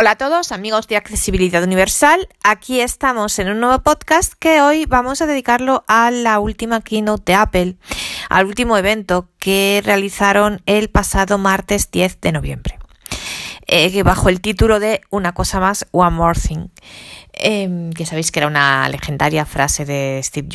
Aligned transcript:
Hola 0.00 0.12
a 0.12 0.16
todos, 0.16 0.52
amigos 0.52 0.86
de 0.86 0.96
Accesibilidad 0.96 1.60
Universal. 1.64 2.28
Aquí 2.44 2.80
estamos 2.80 3.36
en 3.40 3.48
un 3.50 3.58
nuevo 3.58 3.82
podcast 3.82 4.32
que 4.38 4.62
hoy 4.62 4.86
vamos 4.86 5.20
a 5.20 5.26
dedicarlo 5.26 5.82
a 5.88 6.12
la 6.12 6.38
última 6.38 6.82
keynote 6.82 7.32
de 7.32 7.34
Apple, 7.34 7.76
al 8.30 8.46
último 8.46 8.76
evento 8.76 9.28
que 9.40 9.82
realizaron 9.84 10.62
el 10.66 10.88
pasado 10.88 11.36
martes 11.36 11.90
10 11.90 12.20
de 12.20 12.30
noviembre, 12.30 12.78
eh, 13.66 14.04
bajo 14.04 14.28
el 14.28 14.40
título 14.40 14.78
de 14.78 15.00
Una 15.10 15.32
cosa 15.32 15.58
más, 15.58 15.84
One 15.90 16.14
More 16.14 16.38
Thing, 16.38 16.68
em, 17.32 17.90
que 17.92 18.06
sabéis 18.06 18.30
que 18.30 18.38
era 18.38 18.46
una 18.46 18.88
legendaria 18.88 19.44
frase 19.46 19.84
de 19.84 20.20
Steve 20.22 20.46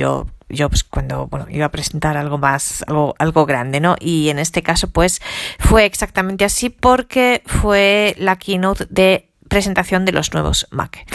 Jobs 0.50 0.86
cuando 0.86 1.30
iba 1.50 1.66
a 1.66 1.72
presentar 1.72 2.16
algo 2.16 2.38
más, 2.38 2.86
algo, 2.88 3.14
algo 3.20 3.46
grande, 3.46 3.82
¿no? 3.82 3.98
Y 4.00 4.30
en 4.30 4.40
este 4.40 4.64
caso, 4.64 4.90
pues, 4.90 5.22
fue 5.60 5.84
exactamente 5.84 6.46
así 6.46 6.70
porque 6.70 7.44
fue 7.46 8.16
la 8.18 8.38
keynote 8.38 8.86
de 8.90 9.33
presentación 9.54 10.04
de 10.04 10.12
los 10.12 10.34
nuevos 10.34 10.66
Mac 10.72 11.06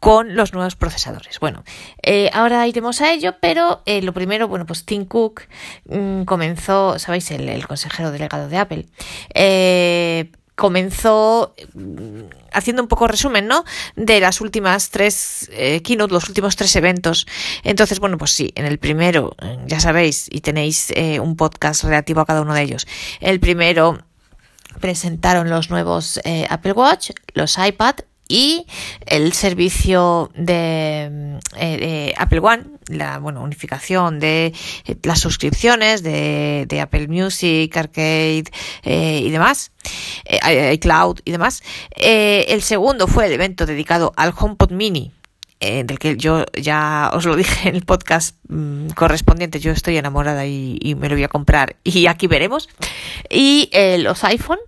con 0.00 0.36
los 0.36 0.52
nuevos 0.52 0.76
procesadores. 0.76 1.40
Bueno, 1.40 1.64
eh, 2.02 2.28
ahora 2.34 2.66
iremos 2.66 3.00
a 3.00 3.10
ello, 3.10 3.36
pero 3.40 3.80
eh, 3.86 4.02
lo 4.02 4.12
primero, 4.12 4.48
bueno, 4.48 4.66
pues 4.66 4.84
Tim 4.84 5.06
Cook 5.06 5.44
mm, 5.86 6.24
comenzó, 6.24 6.98
sabéis, 6.98 7.30
el, 7.30 7.66
consejero 7.66 8.10
delegado 8.10 8.50
de 8.50 8.58
Apple, 8.58 8.86
eh, 9.32 10.30
comenzó 10.56 11.54
mm, 11.72 12.24
haciendo 12.52 12.82
un 12.82 12.88
poco 12.88 13.08
resumen, 13.08 13.46
¿no? 13.46 13.64
De 13.94 14.20
las 14.20 14.42
últimas 14.42 14.90
tres 14.90 15.50
keynote, 15.82 16.12
los 16.12 16.28
últimos 16.28 16.54
tres 16.54 16.76
eventos. 16.76 17.26
Entonces, 17.64 17.98
bueno, 17.98 18.18
pues 18.18 18.32
sí, 18.32 18.52
en 18.56 18.66
el 18.66 18.78
primero, 18.78 19.34
ya 19.64 19.80
sabéis, 19.80 20.28
y 20.30 20.42
tenéis 20.42 20.92
un 21.18 21.34
podcast 21.36 21.84
relativo 21.84 22.20
a 22.20 22.26
cada 22.26 22.42
uno 22.42 22.52
de 22.52 22.60
ellos. 22.60 22.86
El 23.20 23.40
primero 23.40 24.04
presentaron 24.80 25.50
los 25.50 25.70
nuevos 25.70 26.20
eh, 26.24 26.46
Apple 26.48 26.72
Watch, 26.72 27.10
los 27.34 27.58
iPad 27.58 27.96
y 28.28 28.66
el 29.06 29.32
servicio 29.32 30.30
de, 30.34 31.38
eh, 31.56 32.12
Apple 32.16 32.40
One, 32.40 32.64
la 32.88 33.18
bueno, 33.18 33.42
unificación 33.42 34.18
de 34.18 34.52
eh, 34.84 34.96
las 35.04 35.20
suscripciones 35.20 36.02
de, 36.02 36.80
Apple 36.80 37.08
Music, 37.08 37.76
Arcade 37.76 38.44
y 38.84 39.30
demás, 39.30 39.72
iCloud 40.72 41.20
y 41.24 41.30
demás. 41.30 41.62
el 41.96 42.62
segundo 42.62 43.06
fue 43.06 43.26
el 43.26 43.32
evento 43.32 43.64
dedicado 43.64 44.12
al 44.16 44.34
HomePod 44.36 44.72
Mini, 44.72 45.12
eh, 45.58 45.84
del 45.84 45.98
que 45.98 46.18
yo 46.18 46.44
ya 46.52 47.10
os 47.14 47.24
lo 47.24 47.34
dije 47.34 47.70
en 47.70 47.76
el 47.76 47.82
podcast 47.82 48.36
mm, 48.48 48.88
correspondiente, 48.88 49.58
yo 49.58 49.72
estoy 49.72 49.96
enamorada 49.96 50.44
y, 50.44 50.94
me 50.98 51.08
lo 51.08 51.14
voy 51.14 51.24
a 51.24 51.28
comprar 51.28 51.76
y 51.82 52.06
aquí 52.08 52.26
veremos. 52.26 52.68
Y 53.30 53.70
los 53.98 54.22
iPhone, 54.24 54.58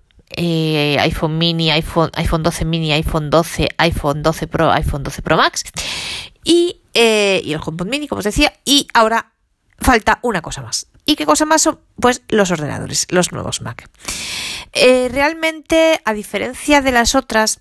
eh, 0.41 0.97
iPhone 1.01 1.37
mini, 1.37 1.71
iPhone, 1.71 2.11
iPhone 2.15 2.43
12 2.43 2.65
mini, 2.65 2.93
iPhone 2.93 3.29
12, 3.29 3.69
iPhone 3.79 4.23
12 4.23 4.47
Pro, 4.47 4.71
iPhone 4.71 5.03
12 5.03 5.23
Pro 5.23 5.37
Max 5.37 5.65
y, 6.45 6.81
y 6.95 7.53
el 7.53 7.61
HomePod 7.65 7.89
mini, 7.89 8.07
como 8.07 8.21
os 8.21 8.25
decía, 8.25 8.53
y 8.65 8.87
ahora 8.95 9.33
falta 9.79 10.19
una 10.23 10.41
cosa 10.41 10.63
más. 10.63 10.87
¿Y 11.05 11.17
qué 11.17 11.27
cosa 11.27 11.45
más 11.45 11.63
son? 11.63 11.81
Pues 12.01 12.23
los 12.29 12.51
ordenadores, 12.51 13.07
los 13.11 13.33
nuevos 13.33 13.63
Mac. 13.63 13.91
realmente, 14.73 16.01
a 16.05 16.13
diferencia 16.13 16.83
de 16.83 16.93
las 16.93 17.15
otras, 17.15 17.61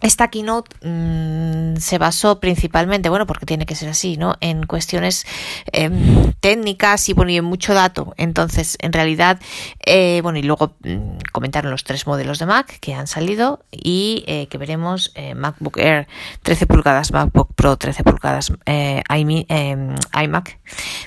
esta 0.00 0.28
keynote 0.28 0.76
mm, 0.86 1.76
se 1.76 1.98
basó 1.98 2.38
principalmente, 2.40 3.08
bueno, 3.08 3.26
porque 3.26 3.46
tiene 3.46 3.66
que 3.66 3.74
ser 3.74 3.88
así, 3.88 4.16
¿no? 4.16 4.36
En 4.40 4.64
cuestiones 4.66 5.26
em, 5.72 6.32
técnicas 6.40 7.08
y, 7.08 7.14
bueno, 7.14 7.32
y 7.32 7.36
en 7.36 7.44
mucho 7.44 7.74
dato. 7.74 8.14
Entonces, 8.16 8.76
en 8.80 8.92
realidad, 8.92 9.40
eh, 9.84 10.20
bueno, 10.22 10.38
y 10.38 10.42
luego 10.42 10.74
mm, 10.84 11.18
comentaron 11.32 11.70
los 11.70 11.84
tres 11.84 12.06
modelos 12.06 12.38
de 12.38 12.46
Mac 12.46 12.78
que 12.80 12.94
han 12.94 13.06
salido 13.06 13.64
y 13.72 14.24
eh, 14.26 14.46
que 14.48 14.58
veremos 14.58 15.12
eh, 15.14 15.34
MacBook 15.34 15.78
Air 15.78 16.06
13 16.42 16.66
pulgadas, 16.66 17.12
MacBook 17.12 17.54
Pro 17.54 17.76
13 17.76 18.04
pulgadas, 18.04 18.52
em, 18.66 19.94
iMac 20.14 20.58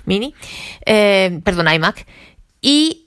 Mini, 0.06 0.36
perdón, 1.44 1.68
iMac 1.74 2.06
y, 2.62 3.06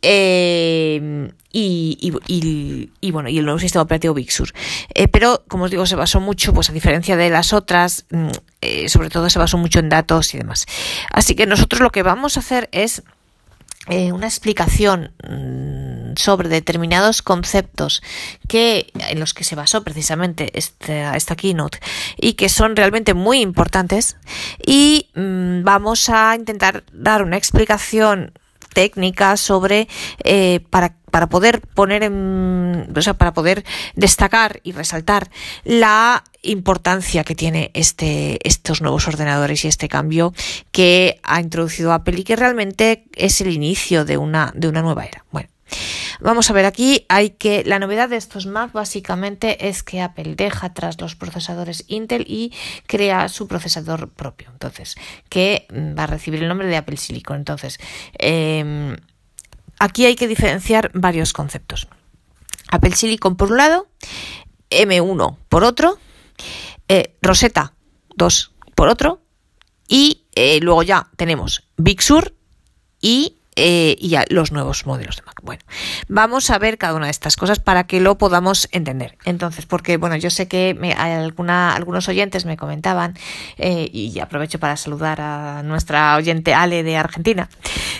eh, 1.54 1.96
y, 2.26 2.90
y, 3.00 3.10
bueno, 3.12 3.28
y 3.28 3.38
el 3.38 3.44
nuevo 3.44 3.60
sistema 3.60 3.82
operativo 3.82 4.12
Big 4.12 4.32
Sur. 4.32 4.52
Eh, 4.94 5.06
pero, 5.08 5.44
como 5.48 5.64
os 5.64 5.70
digo, 5.70 5.86
se 5.86 5.94
basó 5.94 6.20
mucho, 6.20 6.52
pues 6.52 6.68
a 6.68 6.72
diferencia 6.72 7.16
de 7.16 7.30
las 7.30 7.52
otras, 7.52 8.06
mm, 8.10 8.28
eh, 8.60 8.88
sobre 8.88 9.08
todo 9.08 9.30
se 9.30 9.38
basó 9.38 9.56
mucho 9.56 9.78
en 9.78 9.88
datos 9.88 10.34
y 10.34 10.38
demás. 10.38 10.66
Así 11.10 11.36
que 11.36 11.46
nosotros 11.46 11.80
lo 11.80 11.90
que 11.90 12.02
vamos 12.02 12.36
a 12.36 12.40
hacer 12.40 12.68
es 12.72 13.02
una 13.86 14.26
explicación 14.26 15.12
mm, 15.28 16.16
sobre 16.16 16.48
determinados 16.48 17.20
conceptos 17.20 18.02
que 18.48 18.90
en 18.94 19.20
los 19.20 19.34
que 19.34 19.44
se 19.44 19.56
basó 19.56 19.84
precisamente 19.84 20.58
esta, 20.58 21.14
esta 21.16 21.36
keynote 21.36 21.80
y 22.16 22.32
que 22.32 22.48
son 22.48 22.76
realmente 22.76 23.12
muy 23.12 23.42
importantes 23.42 24.16
y 24.66 25.10
mm, 25.14 25.64
vamos 25.64 26.08
a 26.08 26.34
intentar 26.34 26.84
dar 26.94 27.22
una 27.22 27.36
explicación 27.36 28.32
técnicas 28.74 29.40
sobre 29.40 29.88
eh, 30.24 30.60
para, 30.68 30.96
para 31.10 31.28
poder 31.28 31.62
poner 31.62 32.02
en, 32.02 32.92
o 32.94 33.02
sea, 33.02 33.14
para 33.14 33.32
poder 33.32 33.64
destacar 33.94 34.60
y 34.62 34.72
resaltar 34.72 35.30
la 35.64 36.24
importancia 36.42 37.24
que 37.24 37.34
tiene 37.34 37.70
este, 37.72 38.38
estos 38.46 38.82
nuevos 38.82 39.08
ordenadores 39.08 39.64
y 39.64 39.68
este 39.68 39.88
cambio 39.88 40.34
que 40.72 41.20
ha 41.22 41.40
introducido 41.40 41.92
Apple 41.92 42.18
y 42.18 42.24
que 42.24 42.36
realmente 42.36 43.04
es 43.14 43.40
el 43.40 43.50
inicio 43.50 44.04
de 44.04 44.18
una, 44.18 44.52
de 44.54 44.68
una 44.68 44.82
nueva 44.82 45.04
era. 45.04 45.24
Bueno. 45.30 45.53
Vamos 46.20 46.50
a 46.50 46.52
ver 46.52 46.64
aquí, 46.64 47.06
hay 47.08 47.30
que 47.30 47.64
la 47.64 47.78
novedad 47.78 48.08
de 48.08 48.16
estos 48.16 48.46
Mac 48.46 48.72
básicamente 48.72 49.68
es 49.68 49.82
que 49.82 50.00
Apple 50.00 50.34
deja 50.36 50.68
atrás 50.68 51.00
los 51.00 51.16
procesadores 51.16 51.84
Intel 51.88 52.24
y 52.28 52.52
crea 52.86 53.28
su 53.28 53.48
procesador 53.48 54.10
propio, 54.10 54.48
entonces 54.52 54.94
que 55.28 55.66
mm, 55.70 55.98
va 55.98 56.04
a 56.04 56.06
recibir 56.06 56.42
el 56.42 56.48
nombre 56.48 56.68
de 56.68 56.76
Apple 56.76 56.96
Silicon. 56.96 57.36
Entonces, 57.36 57.78
em, 58.18 58.96
aquí 59.78 60.06
hay 60.06 60.16
que 60.16 60.28
diferenciar 60.28 60.90
varios 60.94 61.32
conceptos. 61.32 61.88
Apple 62.70 62.94
Silicon 62.94 63.36
por 63.36 63.50
un 63.50 63.58
lado, 63.58 63.88
M1 64.70 65.38
por 65.48 65.64
otro, 65.64 65.98
eh, 66.88 67.16
Rosetta 67.22 67.74
2 68.16 68.52
por 68.74 68.88
otro 68.88 69.22
y 69.88 70.24
eh, 70.34 70.60
luego 70.60 70.82
ya 70.82 71.10
tenemos 71.16 71.68
Big 71.76 72.02
Sur 72.02 72.34
y 73.00 73.36
eh, 73.56 73.96
y 74.00 74.16
a 74.16 74.24
los 74.28 74.50
nuevos 74.50 74.84
modelos 74.84 75.16
de 75.16 75.22
Mac. 75.22 75.40
Bueno, 75.42 75.62
vamos 76.08 76.50
a 76.50 76.58
ver 76.58 76.76
cada 76.76 76.94
una 76.94 77.06
de 77.06 77.10
estas 77.12 77.36
cosas 77.36 77.60
para 77.60 77.84
que 77.86 78.00
lo 78.00 78.18
podamos 78.18 78.68
entender. 78.72 79.16
Entonces, 79.24 79.66
porque 79.66 79.96
bueno, 79.96 80.16
yo 80.16 80.30
sé 80.30 80.48
que 80.48 80.74
me, 80.78 80.92
alguna, 80.92 81.74
algunos 81.74 82.08
oyentes 82.08 82.44
me 82.46 82.56
comentaban, 82.56 83.14
eh, 83.58 83.88
y 83.92 84.18
aprovecho 84.18 84.58
para 84.58 84.76
saludar 84.76 85.20
a 85.20 85.62
nuestra 85.62 86.16
oyente 86.16 86.54
Ale 86.54 86.82
de 86.82 86.96
Argentina, 86.96 87.48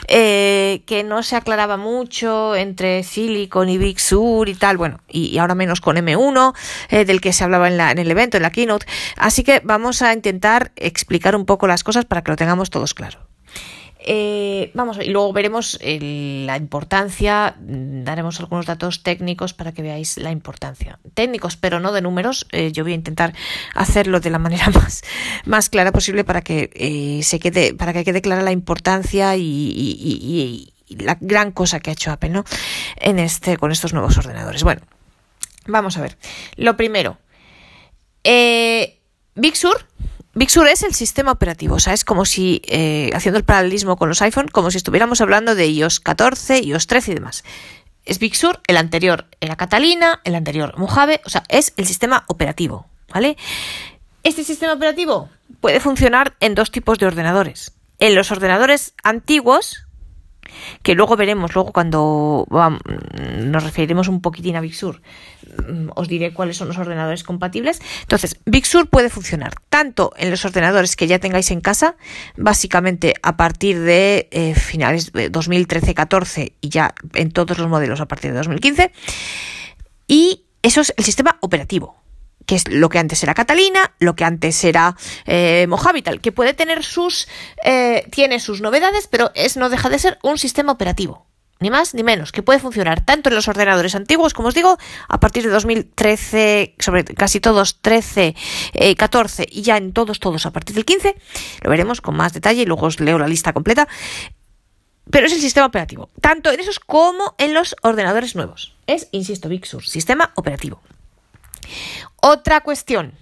eh, 0.08 0.82
que 0.86 1.04
no 1.04 1.22
se 1.22 1.36
aclaraba 1.36 1.76
mucho 1.76 2.56
entre 2.56 3.02
Silicon 3.04 3.68
y 3.68 3.78
Big 3.78 4.00
Sur 4.00 4.48
y 4.48 4.54
tal, 4.54 4.76
bueno, 4.76 5.00
y, 5.08 5.38
ahora 5.38 5.54
menos 5.54 5.80
con 5.80 5.96
M1, 5.96 6.54
del 6.90 7.20
que 7.20 7.32
se 7.32 7.44
hablaba 7.44 7.68
en, 7.68 7.76
la, 7.76 7.92
en 7.92 7.98
el 7.98 8.10
evento, 8.10 8.36
en 8.36 8.42
la 8.42 8.50
keynote. 8.50 8.86
Así 9.16 9.44
que 9.44 9.60
vamos 9.64 10.02
a 10.02 10.12
intentar 10.12 10.72
explicar 10.76 11.36
un 11.36 11.46
poco 11.46 11.66
las 11.66 11.84
cosas 11.84 12.04
para 12.04 12.22
que 12.22 12.32
lo 12.32 12.36
tengamos 12.36 12.70
todos 12.70 12.94
claro. 12.94 13.23
Eh, 14.06 14.70
vamos, 14.74 14.98
y 15.00 15.08
luego 15.08 15.32
veremos 15.32 15.78
la 15.80 16.56
importancia, 16.58 17.56
daremos 17.58 18.38
algunos 18.38 18.66
datos 18.66 19.02
técnicos 19.02 19.54
para 19.54 19.72
que 19.72 19.80
veáis 19.80 20.18
la 20.18 20.30
importancia. 20.30 20.98
Técnicos, 21.14 21.56
pero 21.56 21.80
no 21.80 21.90
de 21.90 22.02
números. 22.02 22.46
Eh, 22.52 22.70
yo 22.70 22.84
voy 22.84 22.92
a 22.92 22.96
intentar 22.96 23.32
hacerlo 23.74 24.20
de 24.20 24.28
la 24.28 24.38
manera 24.38 24.68
más, 24.74 25.02
más 25.46 25.70
clara 25.70 25.90
posible 25.90 26.22
para 26.22 26.42
que 26.42 26.70
eh, 26.74 27.22
se 27.22 27.38
quede, 27.38 27.72
para 27.72 27.94
que 27.94 28.04
quede 28.04 28.20
clara 28.20 28.42
la 28.42 28.52
importancia 28.52 29.36
y, 29.36 30.70
la 30.98 31.16
gran 31.18 31.50
cosa 31.50 31.80
que 31.80 31.90
ha 31.90 31.94
hecho 31.94 32.12
Apple, 32.12 32.28
¿no? 32.28 32.44
En 32.96 33.18
este, 33.18 33.56
con 33.56 33.72
estos 33.72 33.94
nuevos 33.94 34.18
ordenadores. 34.18 34.62
Bueno, 34.62 34.82
vamos 35.66 35.96
a 35.96 36.02
ver. 36.02 36.18
Lo 36.56 36.76
primero, 36.76 37.16
Big 38.22 39.56
Sur 39.56 39.86
Big 40.34 40.48
es 40.68 40.82
el 40.82 40.94
sistema 40.94 41.30
operativo, 41.30 41.76
o 41.76 41.78
sea, 41.78 41.92
es 41.92 42.04
como 42.04 42.24
si, 42.24 42.60
eh, 42.66 43.10
haciendo 43.14 43.38
el 43.38 43.44
paralelismo 43.44 43.96
con 43.96 44.08
los 44.08 44.20
iPhone, 44.20 44.48
como 44.48 44.70
si 44.70 44.78
estuviéramos 44.78 45.20
hablando 45.20 45.54
de 45.54 45.68
iOS 45.68 46.00
14, 46.00 46.60
iOS 46.60 46.86
13 46.88 47.12
y 47.12 47.14
demás. 47.14 47.44
Es 48.04 48.18
Big 48.18 48.34
el 48.66 48.76
anterior 48.76 49.26
era 49.40 49.56
Catalina, 49.56 50.20
el 50.24 50.34
anterior 50.34 50.76
Mojave, 50.76 51.20
o 51.24 51.30
sea, 51.30 51.44
es 51.48 51.72
el 51.76 51.86
sistema 51.86 52.24
operativo, 52.26 52.86
¿vale? 53.12 53.36
Este 54.24 54.42
sistema 54.42 54.72
operativo 54.72 55.30
puede 55.60 55.80
funcionar 55.80 56.34
en 56.40 56.54
dos 56.54 56.70
tipos 56.70 56.98
de 56.98 57.06
ordenadores. 57.06 57.72
En 58.00 58.14
los 58.14 58.32
ordenadores 58.32 58.94
antiguos, 59.02 59.83
que 60.82 60.94
luego 60.94 61.16
veremos, 61.16 61.54
luego 61.54 61.72
cuando 61.72 62.46
nos 62.50 63.64
referiremos 63.64 64.08
un 64.08 64.20
poquitín 64.20 64.56
a 64.56 64.60
Big 64.60 64.74
Sur, 64.74 65.02
mm, 65.68 65.90
os 65.94 66.08
diré 66.08 66.32
cuáles 66.32 66.56
son 66.56 66.68
los 66.68 66.78
ordenadores 66.78 67.24
compatibles. 67.24 67.80
Entonces, 68.02 68.36
Big 68.44 68.66
Sur 68.66 68.88
puede 68.88 69.10
funcionar 69.10 69.54
tanto 69.68 70.12
en 70.16 70.30
los 70.30 70.44
ordenadores 70.44 70.96
que 70.96 71.06
ya 71.06 71.18
tengáis 71.18 71.50
en 71.50 71.60
casa, 71.60 71.96
básicamente 72.36 73.14
a 73.22 73.36
partir 73.36 73.80
de 73.80 74.28
eh, 74.30 74.54
finales 74.54 75.12
de 75.12 75.30
2013-14 75.30 76.52
y 76.60 76.68
ya 76.68 76.94
en 77.14 77.30
todos 77.30 77.58
los 77.58 77.68
modelos 77.68 78.00
a 78.00 78.06
partir 78.06 78.30
de 78.32 78.38
2015, 78.38 78.92
y 80.06 80.44
eso 80.62 80.80
es 80.80 80.94
el 80.96 81.04
sistema 81.04 81.38
operativo. 81.40 82.03
Que 82.46 82.54
es 82.56 82.68
lo 82.68 82.88
que 82.88 82.98
antes 82.98 83.22
era 83.22 83.34
Catalina, 83.34 83.94
lo 83.98 84.14
que 84.16 84.24
antes 84.24 84.62
era 84.64 84.96
eh, 85.26 85.66
Mojave 85.68 86.00
y 86.00 86.02
tal, 86.02 86.20
que 86.20 86.32
puede 86.32 86.54
tener 86.54 86.84
sus, 86.84 87.28
eh, 87.64 88.06
tiene 88.10 88.40
sus 88.40 88.60
novedades, 88.60 89.06
pero 89.06 89.30
es, 89.34 89.56
no 89.56 89.70
deja 89.70 89.88
de 89.88 89.98
ser 89.98 90.18
un 90.22 90.38
sistema 90.38 90.72
operativo. 90.72 91.26
Ni 91.60 91.70
más 91.70 91.94
ni 91.94 92.02
menos, 92.02 92.32
que 92.32 92.42
puede 92.42 92.58
funcionar 92.58 93.04
tanto 93.04 93.28
en 93.28 93.36
los 93.36 93.48
ordenadores 93.48 93.94
antiguos, 93.94 94.34
como 94.34 94.48
os 94.48 94.54
digo, 94.54 94.76
a 95.08 95.20
partir 95.20 95.44
de 95.44 95.50
2013, 95.50 96.74
sobre 96.78 97.04
casi 97.04 97.40
todos 97.40 97.80
13, 97.80 98.34
14 98.96 99.42
eh, 99.44 99.46
y 99.50 99.62
ya 99.62 99.76
en 99.76 99.92
todos, 99.92 100.18
todos 100.18 100.46
a 100.46 100.50
partir 100.50 100.74
del 100.74 100.84
15, 100.84 101.14
lo 101.62 101.70
veremos 101.70 102.00
con 102.00 102.16
más 102.16 102.32
detalle 102.32 102.62
y 102.62 102.66
luego 102.66 102.86
os 102.86 102.98
leo 103.00 103.18
la 103.18 103.28
lista 103.28 103.52
completa. 103.52 103.88
Pero 105.10 105.26
es 105.26 105.32
el 105.32 105.40
sistema 105.40 105.66
operativo, 105.66 106.10
tanto 106.20 106.50
en 106.50 106.60
esos 106.60 106.80
como 106.80 107.34
en 107.38 107.54
los 107.54 107.76
ordenadores 107.82 108.34
nuevos. 108.34 108.74
Es, 108.86 109.08
insisto, 109.12 109.48
Big 109.48 109.64
Sur, 109.64 109.84
sistema 109.86 110.32
operativo. 110.34 110.82
Otra 112.20 112.60
cuestión. 112.60 113.14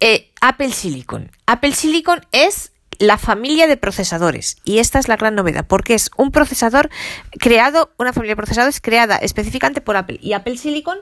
Eh, 0.00 0.32
Apple 0.40 0.72
Silicon. 0.72 1.30
Apple 1.46 1.72
Silicon 1.72 2.20
es 2.32 2.72
la 2.98 3.18
familia 3.18 3.66
de 3.66 3.76
procesadores. 3.76 4.56
Y 4.64 4.78
esta 4.78 4.98
es 4.98 5.08
la 5.08 5.16
gran 5.16 5.34
novedad, 5.34 5.66
porque 5.66 5.94
es 5.94 6.10
un 6.16 6.30
procesador 6.30 6.90
creado, 7.38 7.90
una 7.98 8.12
familia 8.12 8.32
de 8.32 8.36
procesadores 8.36 8.80
creada 8.80 9.16
específicamente 9.16 9.80
por 9.80 9.96
Apple. 9.96 10.18
Y 10.20 10.32
Apple 10.32 10.56
Silicon, 10.56 10.98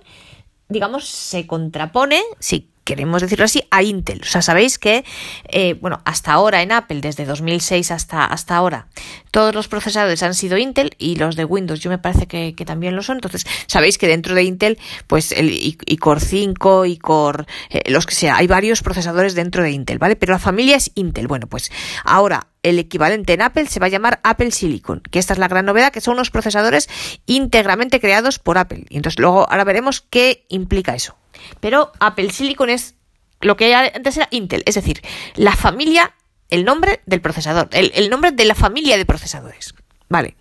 digamos, 0.69 1.09
se 1.09 1.47
contrapone, 1.47 2.23
sí, 2.39 2.71
queremos 2.85 3.23
decirlo 3.23 3.47
así, 3.47 3.65
a 3.71 3.83
Intel. 3.83 4.21
O 4.23 4.27
sea, 4.27 4.43
sabéis 4.43 4.79
que, 4.79 5.05
eh, 5.49 5.75
bueno, 5.81 6.01
hasta 6.05 6.33
ahora 6.33 6.63
en 6.63 6.73
Apple, 6.73 7.01
desde 7.01 7.25
2006 7.25 7.91
hasta, 7.91 8.25
hasta 8.25 8.57
ahora, 8.57 8.87
todos 9.31 9.55
los 9.55 9.69
procesadores 9.69 10.23
han 10.23 10.35
sido 10.35 10.59
Intel 10.59 10.95
y 10.99 11.17
los 11.17 11.37
de 11.37 11.45
Windows 11.45 11.81
yo 11.81 11.91
me 11.91 11.99
parece 11.99 12.27
que, 12.27 12.55
también 12.65 12.95
lo 12.97 13.03
son. 13.03 13.17
Entonces, 13.17 13.47
sabéis 13.67 13.99
que 13.99 14.07
dentro 14.07 14.35
de 14.35 14.45
Intel, 14.45 14.79
pues 15.07 15.33
el 15.33 15.51
iCore 15.53 16.21
5, 16.21 16.85
iCore, 16.87 17.45
eh, 17.71 17.91
los 17.91 18.07
que 18.07 18.15
sea, 18.15 18.37
hay 18.37 18.47
varios 18.47 18.83
procesadores 18.83 19.35
dentro 19.35 19.63
de 19.63 19.71
Intel, 19.71 19.99
¿vale? 19.99 20.17
Pero 20.17 20.33
la 20.33 20.39
familia 20.39 20.77
es 20.77 20.91
Intel. 20.95 21.27
Bueno, 21.27 21.47
pues 21.47 21.71
ahora 22.05 22.49
el 22.63 22.79
equivalente 22.79 23.35
en 23.35 23.43
Apple 23.43 23.67
se 23.67 23.81
va 23.81 23.87
a 23.87 23.91
llamar 23.91 24.21
Apple 24.23 24.51
Silicon, 24.51 25.03
que 25.11 25.19
esta 25.19 25.35
es 25.35 25.39
la 25.39 25.49
gran 25.49 25.67
novedad, 25.67 25.93
que 25.93 26.01
son 26.01 26.15
unos 26.15 26.31
procesadores 26.31 26.89
íntegramente 27.27 28.01
creados 28.01 28.39
por 28.39 28.59
Apple. 28.59 28.87
Y 28.89 28.97
entonces 28.97 29.19
luego 29.19 29.49
ahora 29.51 29.65
veremos 29.65 30.01
qué 30.01 30.47
implica 30.49 30.95
eso. 30.95 31.17
Pero 31.61 31.93
Apple 32.01 32.31
Silicon 32.31 32.71
es 32.71 32.95
lo 33.41 33.57
que 33.57 33.75
antes 33.75 34.17
era 34.17 34.29
Intel, 34.31 34.63
es 34.67 34.75
decir, 34.75 35.03
la 35.35 35.55
familia, 35.55 36.15
el 36.51 36.65
nombre 36.65 37.01
del 37.07 37.21
procesador, 37.21 37.69
el, 37.73 38.11
nombre 38.11 38.33
de 38.33 38.45
la 38.45 38.55
familia 38.55 38.97
de 38.97 39.05
procesadores. 39.05 39.75
Vale. 40.09 40.37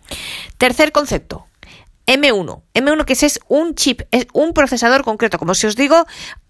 Tercer 0.57 0.91
concepto. 0.91 1.47
M1. 2.05 2.63
M1 2.73 3.05
que 3.05 3.13
es, 3.13 3.39
un 3.47 3.75
chip, 3.75 4.01
es 4.11 4.27
un 4.33 4.53
procesador 4.53 5.03
concreto, 5.03 5.39
como 5.39 5.55
si 5.55 5.67
os 5.67 5.75
digo, 5.75 6.05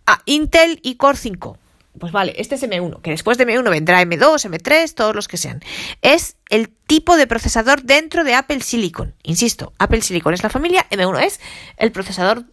a 0.05 0.21
Intel 0.25 0.79
y 0.81 0.95
Core 0.95 1.17
5. 1.17 1.57
Pues 1.99 2.11
vale, 2.11 2.33
este 2.37 2.55
es 2.55 2.63
M1, 2.63 3.01
que 3.01 3.11
después 3.11 3.37
de 3.37 3.45
M1 3.45 3.69
vendrá 3.69 4.01
M2, 4.01 4.49
M3, 4.49 4.93
todos 4.95 5.15
los 5.15 5.27
que 5.27 5.37
sean. 5.37 5.61
Es 6.01 6.37
el 6.49 6.69
tipo 6.69 7.17
de 7.17 7.27
procesador 7.27 7.83
dentro 7.83 8.23
de 8.23 8.33
Apple 8.33 8.61
Silicon. 8.61 9.13
Insisto, 9.21 9.73
Apple 9.77 10.01
Silicon 10.01 10.33
es 10.33 10.41
la 10.41 10.49
familia, 10.49 10.87
M1 10.89 11.23
es 11.23 11.39
el 11.77 11.91
procesador 11.91 12.45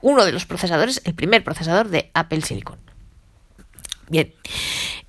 uno 0.00 0.24
de 0.24 0.32
los 0.32 0.46
procesadores, 0.46 1.02
el 1.04 1.14
primer 1.14 1.44
procesador 1.44 1.88
de 1.88 2.10
Apple 2.14 2.42
Silicon. 2.42 2.78
Bien. 4.08 4.34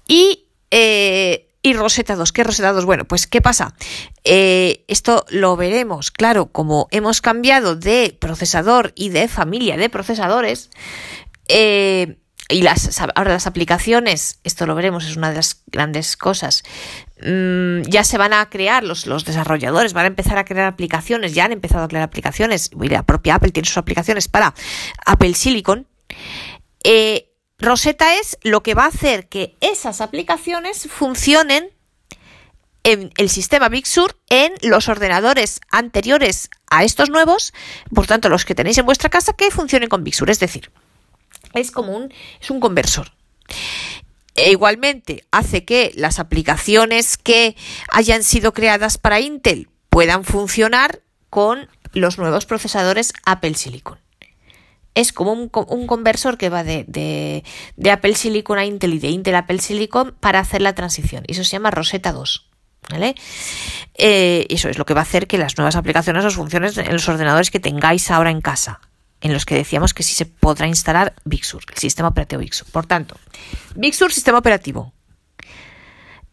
Y, 0.08 0.46
eh, 0.72 1.48
y 1.62 1.74
Rosetta 1.74 2.16
2. 2.16 2.32
¿Qué 2.32 2.44
Rosetta 2.44 2.74
2? 2.74 2.86
Bueno, 2.86 3.06
pues 3.06 3.28
¿qué 3.28 3.42
pasa? 3.42 3.76
Eh, 4.24 4.84
esto 4.88 5.26
lo 5.30 5.56
veremos, 5.56 6.12
claro, 6.12 6.48
como 6.48 6.88
hemos 6.92 7.22
cambiado 7.22 7.76
de 7.76 8.16
procesador 8.20 8.94
y 8.96 9.10
de 9.10 9.28
familia 9.28 9.78
de 9.78 9.90
procesadores. 9.90 10.70
Eh, 11.48 12.18
y 12.50 12.62
las, 12.62 13.02
ahora 13.16 13.34
las 13.34 13.48
aplicaciones, 13.48 14.40
esto 14.44 14.66
lo 14.66 14.76
veremos, 14.76 15.06
es 15.06 15.18
una 15.18 15.30
de 15.30 15.36
las 15.36 15.64
grandes 15.68 16.16
cosas, 16.16 16.64
mm, 17.22 17.82
ya 17.90 18.04
se 18.04 18.18
van 18.18 18.34
a 18.34 18.50
crear, 18.50 18.84
los, 18.84 19.06
los, 19.06 19.26
desarrolladores 19.26 19.94
van 19.94 20.06
a 20.06 20.08
empezar 20.08 20.38
a 20.38 20.46
crear 20.46 20.68
aplicaciones, 20.68 21.34
ya 21.34 21.46
han 21.46 21.52
empezado 21.52 21.84
a 21.84 21.88
crear 21.88 22.04
aplicaciones, 22.04 22.72
la 22.80 23.04
propia 23.04 23.36
Apple 23.36 23.52
tiene 23.52 23.68
sus 23.68 23.78
aplicaciones 23.78 24.28
para 24.28 24.54
Apple 25.06 25.34
Silicon. 25.34 25.88
Eh, 26.84 27.32
Rosetta 27.60 28.16
es 28.16 28.38
lo 28.44 28.62
que 28.62 28.76
va 28.76 28.86
a 28.86 28.90
hacer 28.90 29.28
que 29.28 29.58
esas 29.62 30.00
aplicaciones 30.02 30.88
funcionen 30.90 31.72
en 32.84 33.12
el 33.18 33.30
sistema 33.30 33.68
Big 33.68 33.86
Sur 33.86 34.18
en 34.30 34.54
los 34.62 34.88
ordenadores 34.88 35.60
anteriores 35.72 36.50
a 36.70 36.84
estos 36.86 37.10
nuevos, 37.10 37.54
por 37.94 38.08
tanto 38.08 38.30
los 38.30 38.46
que 38.46 38.56
tenéis 38.56 38.78
en 38.78 38.86
vuestra 38.86 39.10
casa, 39.10 39.34
que 39.34 39.52
funcionen 39.52 39.90
con 39.90 40.04
Big 40.04 40.16
Sur. 40.16 40.30
Es 40.30 40.40
decir, 40.40 40.72
es 41.54 41.72
como 41.72 41.96
un, 41.98 42.14
es 42.40 42.50
un 42.50 42.60
conversor. 42.60 43.12
E 44.38 44.52
igualmente 44.52 45.26
hace 45.32 45.66
que 45.66 45.92
las 45.96 46.20
aplicaciones 46.20 47.18
que 47.18 47.56
hayan 47.90 48.24
sido 48.24 48.54
creadas 48.54 49.00
para 49.00 49.20
Intel 49.20 49.68
puedan 49.90 50.24
funcionar 50.24 51.02
con 51.32 51.68
los 51.94 52.20
nuevos 52.20 52.46
procesadores 52.46 53.14
Apple 53.26 53.56
Silicon. 53.56 54.00
Es 54.94 55.12
como 55.12 55.34
un, 55.34 55.50
conversor 55.50 56.38
que 56.38 56.50
va 56.50 56.64
de, 56.64 56.86
de, 57.76 57.92
Apple 57.92 58.16
Silicon 58.16 58.60
a 58.60 58.66
Intel 58.66 58.94
y 58.94 59.00
de 59.00 59.10
Intel 59.10 59.36
a 59.36 59.40
Apple 59.40 59.60
Silicon 59.60 60.16
para 60.20 60.40
hacer 60.40 60.62
la 60.62 60.74
transición. 60.74 61.24
Y 61.28 61.34
eso 61.34 61.44
se 61.44 61.52
llama 61.52 61.72
Rosetta 61.72 62.12
2. 62.12 62.50
¿Vale? 62.90 63.16
Eh, 63.96 64.46
eso 64.50 64.70
es 64.70 64.78
lo 64.78 64.86
que 64.86 64.94
va 64.94 65.02
a 65.02 65.04
hacer 65.04 65.28
que 65.28 65.38
las 65.38 65.58
nuevas 65.58 65.76
aplicaciones 65.76 66.24
os 66.24 66.36
funcionen 66.36 66.72
en 66.78 66.94
los 66.94 67.10
ordenadores 67.10 67.52
que 67.52 67.60
tengáis 67.60 68.10
ahora 68.12 68.32
en 68.32 68.42
casa 68.42 68.80
en 69.22 69.34
los 69.34 69.46
que 69.46 69.56
decíamos 69.56 69.94
que 69.94 70.04
sí 70.04 70.14
se 70.14 70.26
podrá 70.26 70.68
instalar 70.68 71.16
Big 71.26 71.44
Sur, 71.44 71.64
el 71.72 71.78
sistema 71.78 72.10
operativo 72.10 72.42
Big 72.42 72.54
Sur. 72.54 72.68
Por 72.72 72.86
tanto, 72.86 73.18
Big 73.76 73.96
Sur, 73.96 74.14
sistema 74.14 74.38
operativo. 74.38 74.94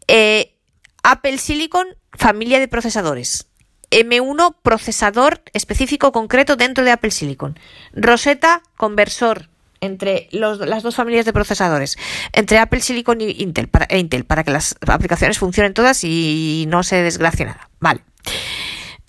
Eh, 0.07 0.55
Apple 1.03 1.39
Silicon, 1.39 1.87
familia 2.13 2.59
de 2.59 2.69
procesadores. 2.69 3.49
M1, 3.91 4.57
procesador 4.63 5.43
específico 5.53 6.13
concreto 6.13 6.57
dentro 6.57 6.85
de 6.85 6.91
Apple 6.91 7.11
Silicon. 7.11 7.59
Rosetta, 7.93 8.63
conversor 8.77 9.49
entre 9.81 10.29
las 10.31 10.83
dos 10.83 10.95
familias 10.95 11.27
de 11.27 11.33
procesadores, 11.33 11.99
entre 12.33 12.59
Apple 12.59 12.81
Silicon 12.81 13.21
y 13.21 13.43
Intel 13.43 13.69
para, 13.69 13.85
e 13.85 13.99
Intel, 13.99 14.25
para 14.25 14.43
que 14.43 14.51
las 14.51 14.77
aplicaciones 14.87 15.39
funcionen 15.39 15.75
todas 15.75 16.03
y 16.05 16.65
no 16.69 16.83
se 16.83 17.03
desgracie 17.03 17.45
nada. 17.45 17.69
Vale. 17.81 18.03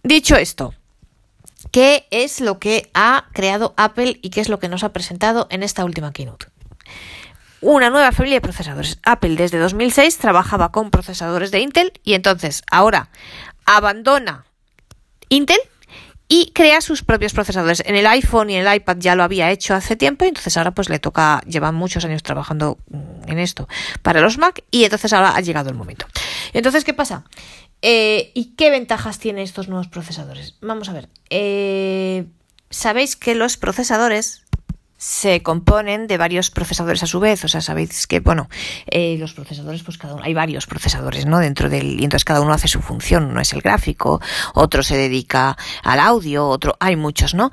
Dicho 0.04 0.36
esto, 0.36 0.74
qué 1.72 2.08
es 2.12 2.42
lo 2.42 2.60
que 2.60 2.90
ha 2.94 3.26
creado 3.34 3.74
Apple 3.78 4.20
y 4.22 4.30
qué 4.30 4.42
es 4.42 4.50
lo 4.50 4.60
que 4.60 4.70
nos 4.70 4.84
ha 4.84 4.94
presentado 4.94 5.48
en 5.50 5.64
esta 5.64 5.86
última 5.86 6.12
keynote. 6.14 6.48
Una 7.62 7.90
nueva 7.90 8.12
familia 8.12 8.38
de 8.38 8.42
procesadores. 8.42 9.00
Apple 9.04 9.36
desde 9.36 9.58
2006 9.58 10.18
trabajaba 10.18 10.72
con 10.72 10.92
procesadores 10.92 11.52
de 11.52 11.60
Intel 11.60 11.94
y 12.04 12.14
entonces 12.14 12.64
ahora 12.70 13.10
abandona 13.66 14.46
Intel 15.30 15.60
y 16.28 16.52
crea 16.54 16.82
sus 16.82 17.04
propios 17.04 17.34
procesadores. 17.34 17.84
En 17.86 17.96
el 17.96 18.08
iPhone 18.08 18.50
y 18.50 18.56
el 18.56 18.74
iPad 18.74 18.98
ya 19.00 19.16
lo 19.16 19.24
había 19.24 19.52
hecho 19.52 19.74
hace 19.76 19.96
tiempo 19.96 20.26
entonces 20.26 20.58
ahora 20.58 20.72
pues 20.72 20.90
le 20.90 21.00
toca, 21.00 21.42
llevan 21.48 21.76
muchos 21.76 22.06
años 22.06 22.24
trabajando 22.24 22.78
mm, 22.90 23.30
en 23.30 23.40
esto 23.40 23.68
para 24.02 24.22
los 24.22 24.38
Mac 24.38 24.64
y 24.72 24.84
entonces 24.84 25.14
ahora 25.14 25.36
ha 25.36 25.42
llegado 25.42 25.70
el 25.70 25.76
momento. 25.76 26.06
Entonces, 26.54 26.84
¿qué 26.84 26.94
pasa? 26.94 27.26
Eh, 27.82 28.32
¿Y 28.34 28.56
qué 28.56 28.70
ventajas 28.70 29.20
tienen 29.20 29.44
estos 29.44 29.68
nuevos 29.68 29.88
procesadores? 29.88 30.56
Vamos 30.62 30.90
a 30.90 30.94
ver. 30.94 31.10
Eh, 31.30 32.26
sabéis 32.70 33.16
que 33.16 33.36
los 33.36 33.58
procesadores 33.58 34.45
se 35.06 35.44
componen 35.44 36.08
de 36.08 36.18
varios 36.18 36.50
procesadores 36.50 37.04
a 37.04 37.06
su 37.06 37.20
vez, 37.20 37.44
o 37.44 37.48
sea, 37.48 37.62
sabéis 37.62 38.08
que, 38.08 38.22
bueno, 38.22 38.50
eh, 38.88 39.18
los 39.20 39.34
procesadores, 39.34 39.84
pues 39.84 40.00
cada 40.00 40.16
uno, 40.16 40.24
hay 40.24 40.34
varios 40.34 40.66
procesadores, 40.66 41.28
¿no? 41.28 41.38
Dentro 41.38 41.70
del, 41.70 42.00
y 42.02 42.04
entonces 42.04 42.26
cada 42.26 42.42
uno 42.42 42.54
hace 42.54 42.68
su 42.68 42.82
función, 42.82 43.26
uno 43.26 43.40
es 43.40 43.54
el 43.54 43.62
gráfico, 43.62 44.20
otro 44.56 44.82
se 44.82 44.98
dedica 44.98 45.56
al 45.84 46.00
audio, 46.00 46.48
otro, 46.48 46.76
hay 46.80 46.96
muchos, 46.96 47.36
¿no? 47.36 47.52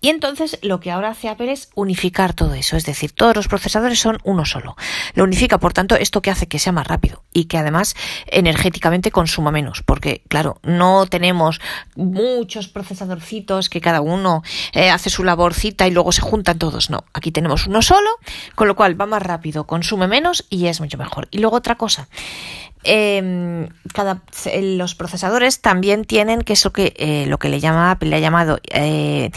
Y 0.00 0.08
entonces 0.08 0.58
lo 0.62 0.80
que 0.80 0.90
ahora 0.90 1.10
hace 1.10 1.28
Apple 1.28 1.52
es 1.52 1.68
unificar 1.74 2.32
todo 2.32 2.54
eso, 2.54 2.76
es 2.76 2.86
decir, 2.86 3.12
todos 3.12 3.36
los 3.36 3.48
procesadores 3.48 3.98
son 3.98 4.18
uno 4.24 4.46
solo. 4.46 4.76
Lo 5.14 5.24
unifica, 5.24 5.58
por 5.58 5.72
tanto, 5.72 5.94
esto 5.96 6.22
que 6.22 6.30
hace 6.30 6.48
que 6.48 6.58
sea 6.58 6.72
más 6.72 6.86
rápido 6.86 7.22
y 7.32 7.44
que 7.44 7.58
además 7.58 7.94
energéticamente 8.26 9.10
consuma 9.10 9.50
menos, 9.50 9.82
porque 9.82 10.22
claro, 10.28 10.58
no 10.62 11.06
tenemos 11.06 11.60
muchos 11.96 12.68
procesadorcitos 12.68 13.68
que 13.68 13.80
cada 13.80 14.00
uno 14.00 14.42
eh, 14.72 14.90
hace 14.90 15.10
su 15.10 15.22
laborcita 15.22 15.86
y 15.86 15.90
luego 15.90 16.12
se 16.12 16.22
juntan 16.22 16.58
todos, 16.58 16.88
no, 16.88 17.04
aquí 17.12 17.30
tenemos 17.30 17.66
uno 17.66 17.82
solo, 17.82 18.10
con 18.54 18.68
lo 18.68 18.76
cual 18.76 18.98
va 18.98 19.06
más 19.06 19.22
rápido, 19.22 19.66
consume 19.66 20.08
menos 20.08 20.46
y 20.48 20.66
es 20.66 20.80
mucho 20.80 20.96
mejor. 20.96 21.28
Y 21.30 21.38
luego 21.38 21.56
otra 21.56 21.76
cosa, 21.76 22.08
em, 22.84 23.68
cada, 23.92 24.22
los 24.62 24.94
procesadores 24.94 25.60
también 25.60 26.06
tienen 26.06 26.40
que 26.40 26.54
eso 26.54 26.72
que 26.72 26.94
eh, 26.96 27.26
lo 27.26 27.38
que 27.38 27.50
le 27.50 27.60
llama 27.60 27.90
Apple 27.90 28.08
le 28.08 28.16
ha 28.16 28.20
llamado 28.20 28.60
eh, 28.70 29.30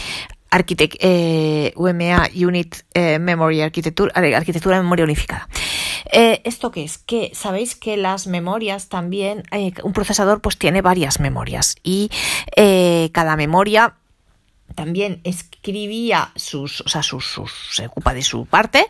Architect, 0.53 0.97
eh, 0.99 1.73
UMA 1.75 2.29
Unit 2.35 2.75
eh, 2.93 3.17
Memory 3.17 3.61
Arquitectura, 3.61 4.13
arquitectura 4.15 4.77
de 4.77 4.83
memoria 4.83 5.03
unificada. 5.03 5.49
Eh, 6.11 6.41
¿Esto 6.43 6.69
qué 6.69 6.83
es? 6.83 6.99
Que 6.99 7.31
sabéis 7.33 7.75
que 7.75 7.97
las 7.97 8.27
memorias 8.27 8.87
también, 8.87 9.43
un 9.83 9.93
procesador 9.93 10.41
pues 10.41 10.59
tiene 10.59 10.83
varias 10.83 11.19
memorias 11.19 11.75
y 11.83 12.11
cada 13.11 13.35
memoria 13.35 13.95
también 14.73 15.21
escribía 15.23 16.31
sus, 16.35 16.81
o 16.81 16.89
sea, 16.89 17.03
sus, 17.03 17.39
se 17.71 17.87
ocupa 17.87 18.13
de 18.13 18.21
su 18.21 18.45
parte 18.45 18.85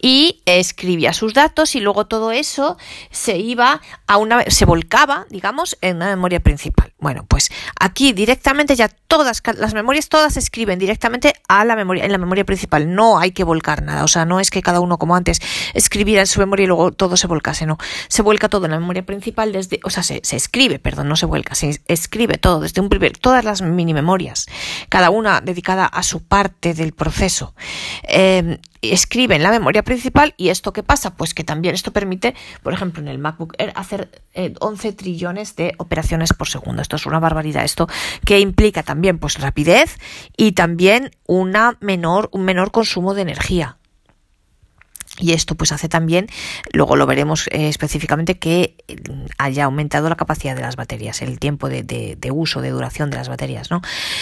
y 0.00 0.42
escribía 0.46 1.12
sus 1.12 1.34
datos 1.34 1.74
y 1.74 1.80
luego 1.80 2.06
todo 2.06 2.32
eso 2.32 2.76
se 3.10 3.38
iba 3.38 3.80
a 4.06 4.16
una, 4.16 4.42
se 4.48 4.64
volcaba, 4.64 5.26
digamos, 5.30 5.76
en 5.80 5.96
una 5.96 6.08
memoria 6.08 6.40
principal. 6.40 6.92
Bueno, 6.98 7.24
pues 7.28 7.50
aquí 7.78 8.12
directamente 8.12 8.74
ya 8.74 8.88
todas 8.88 9.42
las 9.56 9.74
memorias 9.74 10.08
todas 10.08 10.34
se 10.34 10.40
escriben 10.40 10.78
directamente 10.78 11.34
a 11.48 11.64
la 11.64 11.76
memoria, 11.76 12.04
en 12.04 12.12
la 12.12 12.18
memoria 12.18 12.44
principal. 12.44 12.94
No 12.94 13.18
hay 13.18 13.30
que 13.30 13.44
volcar 13.44 13.82
nada, 13.82 14.04
o 14.04 14.08
sea, 14.08 14.24
no 14.24 14.40
es 14.40 14.50
que 14.50 14.62
cada 14.62 14.80
uno 14.80 14.98
como 14.98 15.14
antes 15.14 15.40
escribiera 15.74 16.22
en 16.22 16.26
su 16.26 16.40
memoria 16.40 16.64
y 16.64 16.66
luego 16.66 16.92
todo 16.92 17.16
se 17.16 17.26
volcase, 17.26 17.66
no. 17.66 17.78
Se 18.08 18.22
vuelca 18.22 18.48
todo 18.48 18.64
en 18.66 18.72
la 18.72 18.80
memoria 18.80 19.04
principal 19.04 19.52
desde, 19.52 19.80
o 19.84 19.90
sea, 19.90 20.02
se, 20.02 20.20
se 20.22 20.36
escribe, 20.36 20.78
perdón, 20.78 21.08
no 21.08 21.16
se 21.16 21.26
vuelca, 21.26 21.54
se 21.54 21.80
escribe 21.86 22.38
todo 22.38 22.60
desde 22.60 22.80
un 22.80 22.88
primer, 22.88 23.16
todas 23.18 23.44
las 23.44 23.62
mini 23.62 23.94
memorias, 23.94 24.46
cada 24.88 25.10
una 25.26 25.40
dedicada 25.40 25.86
a 25.86 26.02
su 26.02 26.22
parte 26.22 26.72
del 26.72 26.92
proceso. 26.92 27.54
Eh, 28.04 28.58
escribe 28.80 29.34
en 29.34 29.42
la 29.42 29.50
memoria 29.50 29.82
principal 29.82 30.34
y 30.36 30.50
esto 30.50 30.72
qué 30.72 30.82
pasa? 30.82 31.16
Pues 31.16 31.34
que 31.34 31.42
también 31.42 31.74
esto 31.74 31.92
permite, 31.92 32.34
por 32.62 32.72
ejemplo, 32.72 33.02
en 33.02 33.08
el 33.08 33.18
MacBook 33.18 33.54
Air 33.58 33.72
hacer 33.74 34.22
11 34.60 34.88
eh, 34.88 34.92
trillones 34.92 35.56
de 35.56 35.74
operaciones 35.78 36.32
por 36.32 36.48
segundo. 36.48 36.82
Esto 36.82 36.96
es 36.96 37.06
una 37.06 37.18
barbaridad. 37.18 37.64
Esto 37.64 37.88
que 38.24 38.38
implica 38.38 38.82
también 38.82 39.18
pues 39.18 39.40
rapidez 39.40 39.98
y 40.36 40.52
también 40.52 41.10
una 41.26 41.76
menor, 41.80 42.28
un 42.32 42.44
menor 42.44 42.70
consumo 42.70 43.14
de 43.14 43.22
energía. 43.22 43.78
Y 45.18 45.32
esto 45.32 45.54
pues 45.54 45.72
hace 45.72 45.88
también, 45.88 46.28
luego 46.72 46.94
lo 46.96 47.06
veremos 47.06 47.48
eh, 47.48 47.68
específicamente, 47.68 48.38
que 48.38 48.76
mm, 48.88 49.26
haya 49.38 49.64
aumentado 49.64 50.10
la 50.10 50.16
capacidad 50.16 50.54
de 50.54 50.60
las 50.60 50.76
baterías, 50.76 51.22
el 51.22 51.38
tiempo 51.38 51.68
de, 51.70 52.16
uso, 52.30 52.60
de 52.60 52.70
duración 52.70 53.08
de 53.08 53.16
las 53.16 53.28
baterías, 53.28 53.70
¿no? 53.70 53.80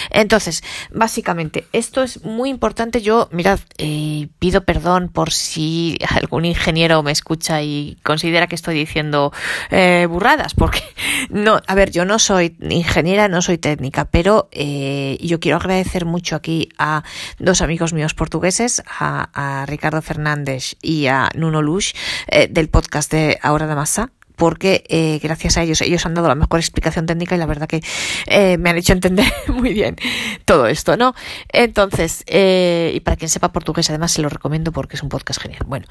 Entonces, 0.09 0.63
básicamente, 0.93 1.65
esto 1.73 2.01
es 2.01 2.23
muy 2.23 2.49
importante. 2.49 3.01
Yo, 3.01 3.27
mirad, 3.33 3.59
eh, 3.77 4.29
pido 4.39 4.63
perdón 4.63 5.09
por 5.09 5.31
si 5.31 5.97
algún 6.09 6.45
ingeniero 6.45 7.03
me 7.03 7.11
escucha 7.11 7.61
y 7.61 7.97
considera 8.03 8.47
que 8.47 8.55
estoy 8.55 8.75
diciendo 8.75 9.33
eh, 9.71 10.07
burradas, 10.09 10.53
porque 10.53 10.81
no, 11.29 11.59
a 11.67 11.75
ver, 11.75 11.91
yo 11.91 12.05
no 12.05 12.19
soy 12.19 12.55
ingeniera, 12.61 13.27
no 13.27 13.41
soy 13.41 13.57
técnica, 13.57 14.05
pero 14.05 14.49
yo 14.51 15.39
quiero 15.39 15.57
agradecer 15.57 16.05
mucho 16.05 16.35
aquí 16.35 16.69
a 16.77 17.03
dos 17.39 17.61
amigos 17.61 17.91
míos 17.91 18.13
portugueses, 18.13 18.81
a, 18.87 19.29
a 19.33 19.65
Ricardo 19.65 20.01
Fernández 20.01 20.75
y 20.85 21.07
a 21.07 21.29
Nuno 21.35 21.61
Lush 21.61 21.93
eh, 22.27 22.47
del 22.49 22.69
podcast 22.69 23.11
de 23.11 23.39
Ahora 23.41 23.67
de 23.67 23.75
Masa 23.75 24.11
porque 24.35 24.83
eh, 24.89 25.19
gracias 25.23 25.55
a 25.55 25.63
ellos 25.63 25.81
ellos 25.81 26.05
han 26.05 26.13
dado 26.13 26.27
la 26.27 26.35
mejor 26.35 26.59
explicación 26.59 27.05
técnica 27.05 27.35
y 27.35 27.37
la 27.37 27.45
verdad 27.45 27.67
que 27.67 27.81
eh, 28.25 28.57
me 28.57 28.69
han 28.69 28.77
hecho 28.77 28.91
entender 28.91 29.25
muy 29.47 29.73
bien 29.73 29.95
todo 30.43 30.67
esto, 30.67 30.97
¿no? 30.97 31.15
Entonces, 31.47 32.25
y 32.27 32.99
para 32.99 33.15
quien 33.15 33.29
sepa 33.29 33.53
portugués, 33.53 33.89
además 33.89 34.11
se 34.11 34.21
lo 34.21 34.27
recomiendo 34.27 34.73
porque 34.73 34.97
es 34.97 35.03
un 35.03 35.07
podcast 35.07 35.41
genial. 35.41 35.63
Bueno, 35.65 35.87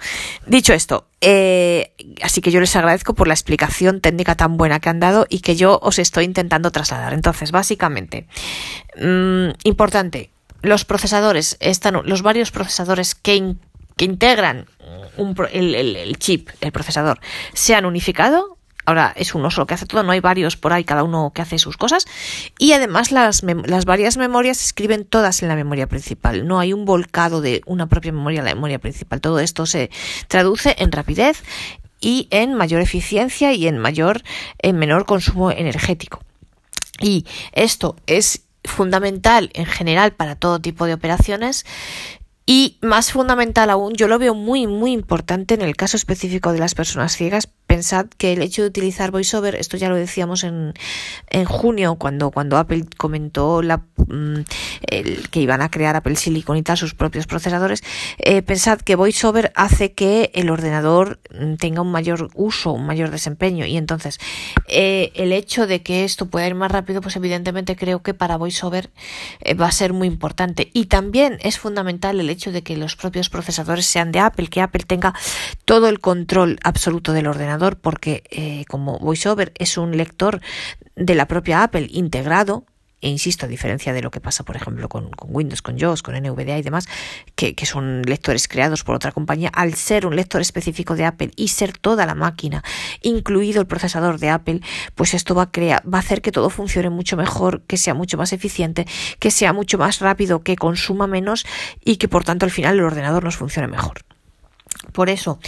dicho 0.46 0.74
esto, 0.74 1.08
así 2.20 2.42
que 2.42 2.50
yo 2.50 2.60
les 2.60 2.76
agradezco 2.76 3.14
por 3.14 3.28
la 3.28 3.34
explicación 3.34 4.02
técnica 4.02 4.34
tan 4.34 4.58
buena 4.58 4.78
que 4.78 4.90
han 4.90 5.00
dado 5.00 5.26
y 5.30 5.40
que 5.40 5.56
yo 5.56 5.78
os 5.82 5.98
estoy 5.98 6.26
intentando 6.26 6.70
trasladar. 6.70 7.14
Entonces, 7.14 7.50
básicamente, 7.50 8.26
mm, 9.00 9.52
importante, 9.64 10.28
los 10.60 10.84
procesadores, 10.84 11.56
están, 11.60 12.02
los 12.04 12.20
varios 12.20 12.50
procesadores 12.50 13.14
que 13.14 13.56
que 13.96 14.04
integran 14.04 14.66
el, 15.52 16.16
chip, 16.18 16.50
el 16.60 16.72
procesador, 16.72 17.20
se 17.52 17.74
han 17.74 17.84
unificado. 17.84 18.58
Ahora 18.86 19.14
es 19.16 19.34
uno 19.34 19.50
solo 19.50 19.66
que 19.66 19.72
hace 19.72 19.86
todo, 19.86 20.02
no 20.02 20.12
hay 20.12 20.20
varios 20.20 20.58
por 20.58 20.74
ahí, 20.74 20.84
cada 20.84 21.04
uno 21.04 21.32
que 21.34 21.40
hace 21.40 21.58
sus 21.58 21.78
cosas. 21.78 22.04
Y 22.58 22.72
además 22.72 23.12
las, 23.12 23.42
las 23.42 23.86
varias 23.86 24.18
memorias 24.18 24.58
se 24.58 24.66
escriben 24.66 25.06
todas 25.06 25.42
en 25.42 25.48
la 25.48 25.56
memoria 25.56 25.86
principal. 25.86 26.46
No 26.46 26.60
hay 26.60 26.74
un 26.74 26.84
volcado 26.84 27.40
de 27.40 27.62
una 27.64 27.86
propia 27.86 28.12
memoria 28.12 28.42
a 28.42 28.44
la 28.44 28.54
memoria 28.54 28.78
principal. 28.78 29.22
Todo 29.22 29.38
esto 29.38 29.64
se 29.64 29.90
traduce 30.28 30.76
en 30.78 30.92
rapidez 30.92 31.42
y 32.04 32.28
en 32.30 32.52
mayor 32.52 32.82
eficiencia 32.82 33.54
y 33.54 33.66
en 33.66 33.78
mayor, 33.78 34.22
en 34.58 34.76
menor 34.76 35.06
consumo 35.06 35.50
energético. 35.50 36.20
Y 37.00 37.24
esto 37.52 37.96
es 38.06 38.42
fundamental 38.64 39.50
en 39.54 39.66
general 39.66 40.12
para 40.12 40.36
todo 40.36 40.60
tipo 40.60 40.86
de 40.86 40.94
operaciones 40.94 41.64
y 42.46 42.78
más 42.82 43.12
fundamental 43.12 43.70
aún, 43.70 43.94
yo 43.94 44.06
lo 44.06 44.18
veo 44.18 44.34
muy, 44.34 44.66
muy 44.66 44.92
importante 44.92 45.54
en 45.54 45.62
el 45.62 45.76
caso 45.76 45.96
específico 45.96 46.52
de 46.52 46.58
las 46.58 46.74
personas 46.74 47.16
ciegas, 47.16 47.48
pensad 47.66 48.06
que 48.18 48.32
el 48.32 48.42
hecho 48.42 48.62
de 48.62 48.68
utilizar 48.68 49.10
VoiceOver, 49.10 49.54
esto 49.54 49.76
ya 49.76 49.88
lo 49.88 49.96
decíamos 49.96 50.44
en, 50.44 50.74
en 51.30 51.44
junio, 51.44 51.96
cuando, 51.96 52.30
cuando 52.30 52.58
Apple 52.58 52.84
comentó 52.96 53.62
la, 53.62 53.78
mm, 53.96 54.40
el, 54.86 55.28
que 55.30 55.40
iban 55.40 55.62
a 55.62 55.70
crear 55.70 55.96
Apple 55.96 56.16
Silicon 56.16 56.56
y 56.56 56.62
tal, 56.62 56.76
sus 56.76 56.94
propios 56.94 57.26
procesadores, 57.26 57.82
eh, 58.18 58.42
pensad 58.42 58.80
que 58.80 58.96
VoiceOver 58.96 59.52
hace 59.54 59.92
que 59.92 60.30
el 60.34 60.50
ordenador 60.50 61.20
mm, 61.30 61.54
tenga 61.54 61.80
un 61.80 61.90
mayor 61.90 62.30
uso, 62.34 62.72
un 62.72 62.86
mayor 62.86 63.10
desempeño. 63.10 63.64
Y 63.66 63.76
entonces, 63.76 64.18
eh, 64.68 65.12
el 65.14 65.32
hecho 65.32 65.66
de 65.66 65.82
que 65.82 66.04
esto 66.04 66.26
pueda 66.26 66.46
ir 66.46 66.54
más 66.54 66.70
rápido, 66.70 67.00
pues 67.00 67.16
evidentemente 67.16 67.76
creo 67.76 68.02
que 68.02 68.14
para 68.14 68.36
VoiceOver 68.36 68.90
eh, 69.40 69.54
va 69.54 69.68
a 69.68 69.72
ser 69.72 69.92
muy 69.92 70.06
importante. 70.06 70.70
Y 70.74 70.86
también 70.86 71.38
es 71.42 71.58
fundamental 71.58 72.20
el 72.20 72.28
hecho 72.28 72.52
de 72.52 72.62
que 72.62 72.76
los 72.76 72.96
propios 72.96 73.30
procesadores 73.30 73.86
sean 73.86 74.12
de 74.12 74.20
Apple, 74.20 74.48
que 74.48 74.60
Apple 74.60 74.84
tenga 74.86 75.14
todo 75.64 75.88
el 75.88 76.00
control 76.00 76.58
absoluto 76.62 77.12
del 77.12 77.26
ordenador 77.26 77.53
porque 77.80 78.24
eh, 78.30 78.64
como 78.68 78.98
VoiceOver 78.98 79.52
es 79.58 79.78
un 79.78 79.96
lector 79.96 80.40
de 80.96 81.14
la 81.14 81.26
propia 81.26 81.62
Apple 81.62 81.88
integrado, 81.90 82.64
e 83.04 83.08
insisto, 83.10 83.44
a 83.44 83.48
diferencia 83.50 83.92
de 83.92 84.00
lo 84.00 84.10
que 84.10 84.20
pasa, 84.20 84.44
por 84.44 84.56
ejemplo, 84.56 84.88
con, 84.88 85.10
Windows, 85.28 85.60
con 85.60 85.78
JAWS, 85.78 86.02
con 86.02 86.14
NVDA 86.14 86.56
y 86.56 86.62
demás, 86.62 86.88
que, 87.36 87.54
son 87.66 88.00
lectores 88.00 88.48
creados 88.48 88.82
por 88.82 88.94
otra 88.94 89.12
compañía, 89.12 89.50
al 89.50 89.74
ser 89.74 90.06
un 90.06 90.16
lector 90.16 90.40
específico 90.40 90.96
de 90.96 91.04
Apple 91.04 91.30
y 91.36 91.48
ser 91.48 91.76
toda 91.76 92.06
la 92.06 92.14
máquina, 92.14 92.64
incluido 93.02 93.60
el 93.60 93.66
procesador 93.66 94.18
de 94.18 94.30
Apple, 94.30 94.62
pues 94.94 95.12
esto 95.12 95.34
va 95.34 95.42
a 95.42 95.50
crear, 95.50 95.82
va 95.86 95.98
a 95.98 96.00
hacer 96.00 96.22
que 96.22 96.32
todo 96.32 96.48
funcione 96.48 96.88
mucho 96.88 97.18
mejor, 97.18 97.60
que 97.66 97.76
sea 97.76 97.92
mucho 97.92 98.16
más 98.16 98.32
eficiente, 98.32 98.86
que 99.18 99.30
sea 99.30 99.52
mucho 99.52 99.76
más 99.76 100.00
rápido, 100.00 100.42
que 100.42 100.56
consuma 100.56 101.06
menos 101.06 101.44
y 101.84 101.96
que 101.96 102.08
por 102.08 102.24
tanto 102.24 102.46
al 102.46 102.52
final 102.52 102.76
el 102.76 102.84
ordenador 102.84 103.22
nos 103.22 103.36
funcione 103.36 103.68
mejor. 103.68 103.98
Por 104.92 105.10
eso, 105.10 105.38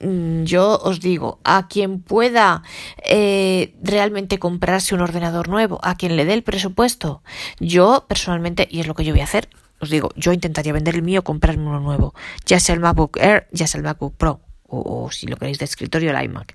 mm, 0.00 0.44
yo 0.44 0.78
os 0.82 1.00
digo, 1.00 1.40
a 1.44 1.68
quien 1.68 2.00
pueda 2.00 2.62
eh, 3.04 3.74
realmente 3.82 4.38
comprarse 4.38 4.94
un 4.94 5.00
ordenador 5.00 5.48
nuevo, 5.48 5.78
a 5.82 5.96
quien 5.96 6.16
le 6.16 6.24
dé 6.24 6.34
el 6.34 6.42
presupuesto, 6.42 7.22
yo 7.60 8.04
personalmente, 8.08 8.68
y 8.70 8.80
es 8.80 8.86
lo 8.86 8.94
que 8.94 9.04
yo 9.04 9.12
voy 9.12 9.20
a 9.20 9.24
hacer, 9.24 9.48
os 9.80 9.90
digo, 9.90 10.10
yo 10.16 10.32
intentaría 10.32 10.72
vender 10.72 10.94
el 10.94 11.02
mío, 11.02 11.22
comprarme 11.22 11.66
uno 11.66 11.80
nuevo, 11.80 12.14
ya 12.46 12.60
sea 12.60 12.74
el 12.74 12.80
MacBook 12.80 13.18
Air, 13.18 13.46
ya 13.52 13.66
sea 13.66 13.78
el 13.78 13.84
MacBook 13.84 14.16
Pro 14.16 14.45
o, 14.68 15.10
si 15.10 15.26
lo 15.26 15.36
queréis 15.36 15.58
de 15.58 15.64
escritorio 15.64 16.10
el 16.10 16.24
iMac. 16.24 16.54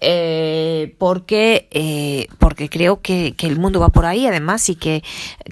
Eh, 0.00 0.94
porque 0.98 1.68
eh, 1.70 2.28
porque 2.38 2.68
creo 2.68 3.00
que, 3.00 3.34
el 3.38 3.58
mundo 3.58 3.80
va 3.80 3.88
por 3.88 4.04
ahí 4.04 4.26
además 4.26 4.68
y 4.68 4.76
que 4.76 5.02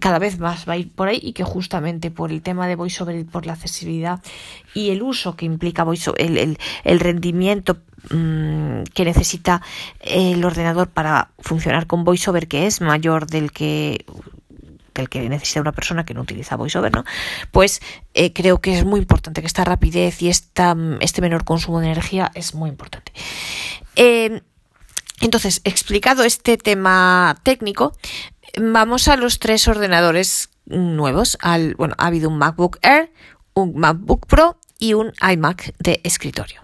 cada 0.01 0.19
vez 0.19 0.39
más 0.39 0.69
va 0.69 0.75
a 0.75 0.77
ir 0.77 0.91
por 0.91 1.09
ahí 1.09 1.21
y 1.23 1.33
que 1.33 1.45
justamente 1.45 2.11
por 2.11 2.31
el 2.31 2.43
tema 2.43 2.67
de 2.69 2.77
VoiceOver 2.77 3.17
y 3.17 3.25
por 3.25 3.47
la 3.47 3.55
accesibilidad 3.55 4.21
y 4.75 4.91
el 4.91 5.03
uso 5.03 5.37
que 5.37 5.47
implica 5.47 5.85
VoiceOver 5.85 6.21
el, 6.21 6.59
el, 6.85 7.01
rendimiento 7.01 7.79
mm, 8.11 8.83
que 8.93 9.05
necesita 9.05 9.63
el 10.01 10.45
ordenador 10.45 10.89
para 10.89 11.31
funcionar 11.39 11.87
con 11.87 12.05
VoiceOver 12.05 12.49
que 12.49 12.67
es 12.67 12.81
mayor 12.81 13.27
del 13.27 13.53
que 13.53 14.05
el 15.03 15.09
que 15.09 15.29
necesita 15.29 15.61
una 15.61 15.73
persona 15.73 16.05
que 16.05 16.15
no 16.15 16.23
utiliza 16.23 16.57
VoiceOver, 16.57 16.93
¿no? 16.93 17.05
Pues 17.51 17.81
eh, 18.15 18.33
creo 18.33 18.61
que 18.61 18.79
es 18.79 18.85
muy 18.85 19.01
importante 19.01 19.41
que 19.41 19.47
esta 19.47 19.65
rapidez 19.65 20.23
y 20.23 20.29
esta, 20.29 20.77
este 21.01 21.21
menor 21.21 21.45
consumo 21.45 21.81
de 21.81 21.87
energía 21.87 22.31
es 22.35 22.55
muy 22.55 22.71
importante. 22.71 23.13
Em, 23.97 24.41
entonces, 25.21 25.61
explicado 25.65 26.25
este 26.25 26.57
tema 26.59 27.37
técnico, 27.43 27.97
vamos 28.61 29.09
a 29.09 29.17
los 29.17 29.39
tres 29.39 29.67
ordenadores 29.69 30.51
nuevos. 30.67 31.39
Bueno, 31.77 31.95
ha 31.99 32.07
habido 32.07 32.29
un 32.29 32.39
MacBook 32.39 32.79
Air, 32.83 33.13
un 33.55 33.79
MacBook 33.79 34.27
Pro 34.27 34.59
y 34.79 34.95
un 34.95 35.13
iMac 35.21 35.75
de 35.79 36.01
escritorio. 36.05 36.61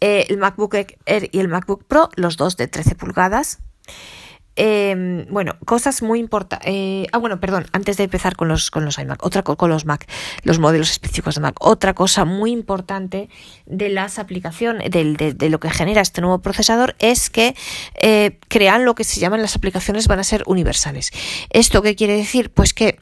Eh, 0.00 0.26
el 0.28 0.36
MacBook 0.36 0.74
Air 0.74 1.30
y 1.32 1.38
el 1.38 1.48
MacBook 1.48 1.84
Pro, 1.84 2.10
los 2.16 2.36
dos 2.36 2.56
de 2.56 2.68
13 2.68 2.94
pulgadas. 2.94 3.58
Em, 4.56 5.26
bueno, 5.28 5.56
cosas 5.66 6.00
muy 6.00 6.18
importantes. 6.18 6.66
Eh, 6.72 7.06
ah, 7.12 7.18
bueno, 7.18 7.38
perdón, 7.38 7.66
antes 7.72 7.98
de 7.98 8.04
empezar 8.04 8.36
con 8.36 8.48
los, 8.48 8.70
con 8.70 8.86
los 8.86 8.98
iMac, 8.98 9.22
otra 9.24 9.42
con 9.42 9.68
los 9.68 9.84
Mac, 9.84 10.08
los 10.44 10.58
modelos 10.58 10.90
específicos 10.90 11.34
de 11.34 11.42
Mac, 11.42 11.56
otra 11.60 11.92
cosa 11.92 12.24
muy 12.24 12.52
importante 12.52 13.28
de 13.66 13.90
las 13.90 14.18
aplicaciones, 14.18 14.90
de, 14.90 15.48
lo 15.50 15.60
que 15.60 15.70
genera 15.70 16.00
este 16.00 16.22
nuevo 16.22 16.40
procesador 16.40 16.96
es 16.98 17.28
que 17.28 17.54
eh, 18.00 18.38
crean 18.48 18.86
lo 18.86 18.94
que 18.94 19.04
se 19.04 19.20
llaman 19.20 19.42
las 19.42 19.56
aplicaciones 19.56 20.08
van 20.08 20.20
a 20.20 20.24
ser 20.24 20.42
universales. 20.46 21.12
¿Esto 21.50 21.82
qué 21.82 21.94
quiere 21.94 22.16
decir? 22.16 22.50
Pues 22.50 22.72
que 22.72 22.98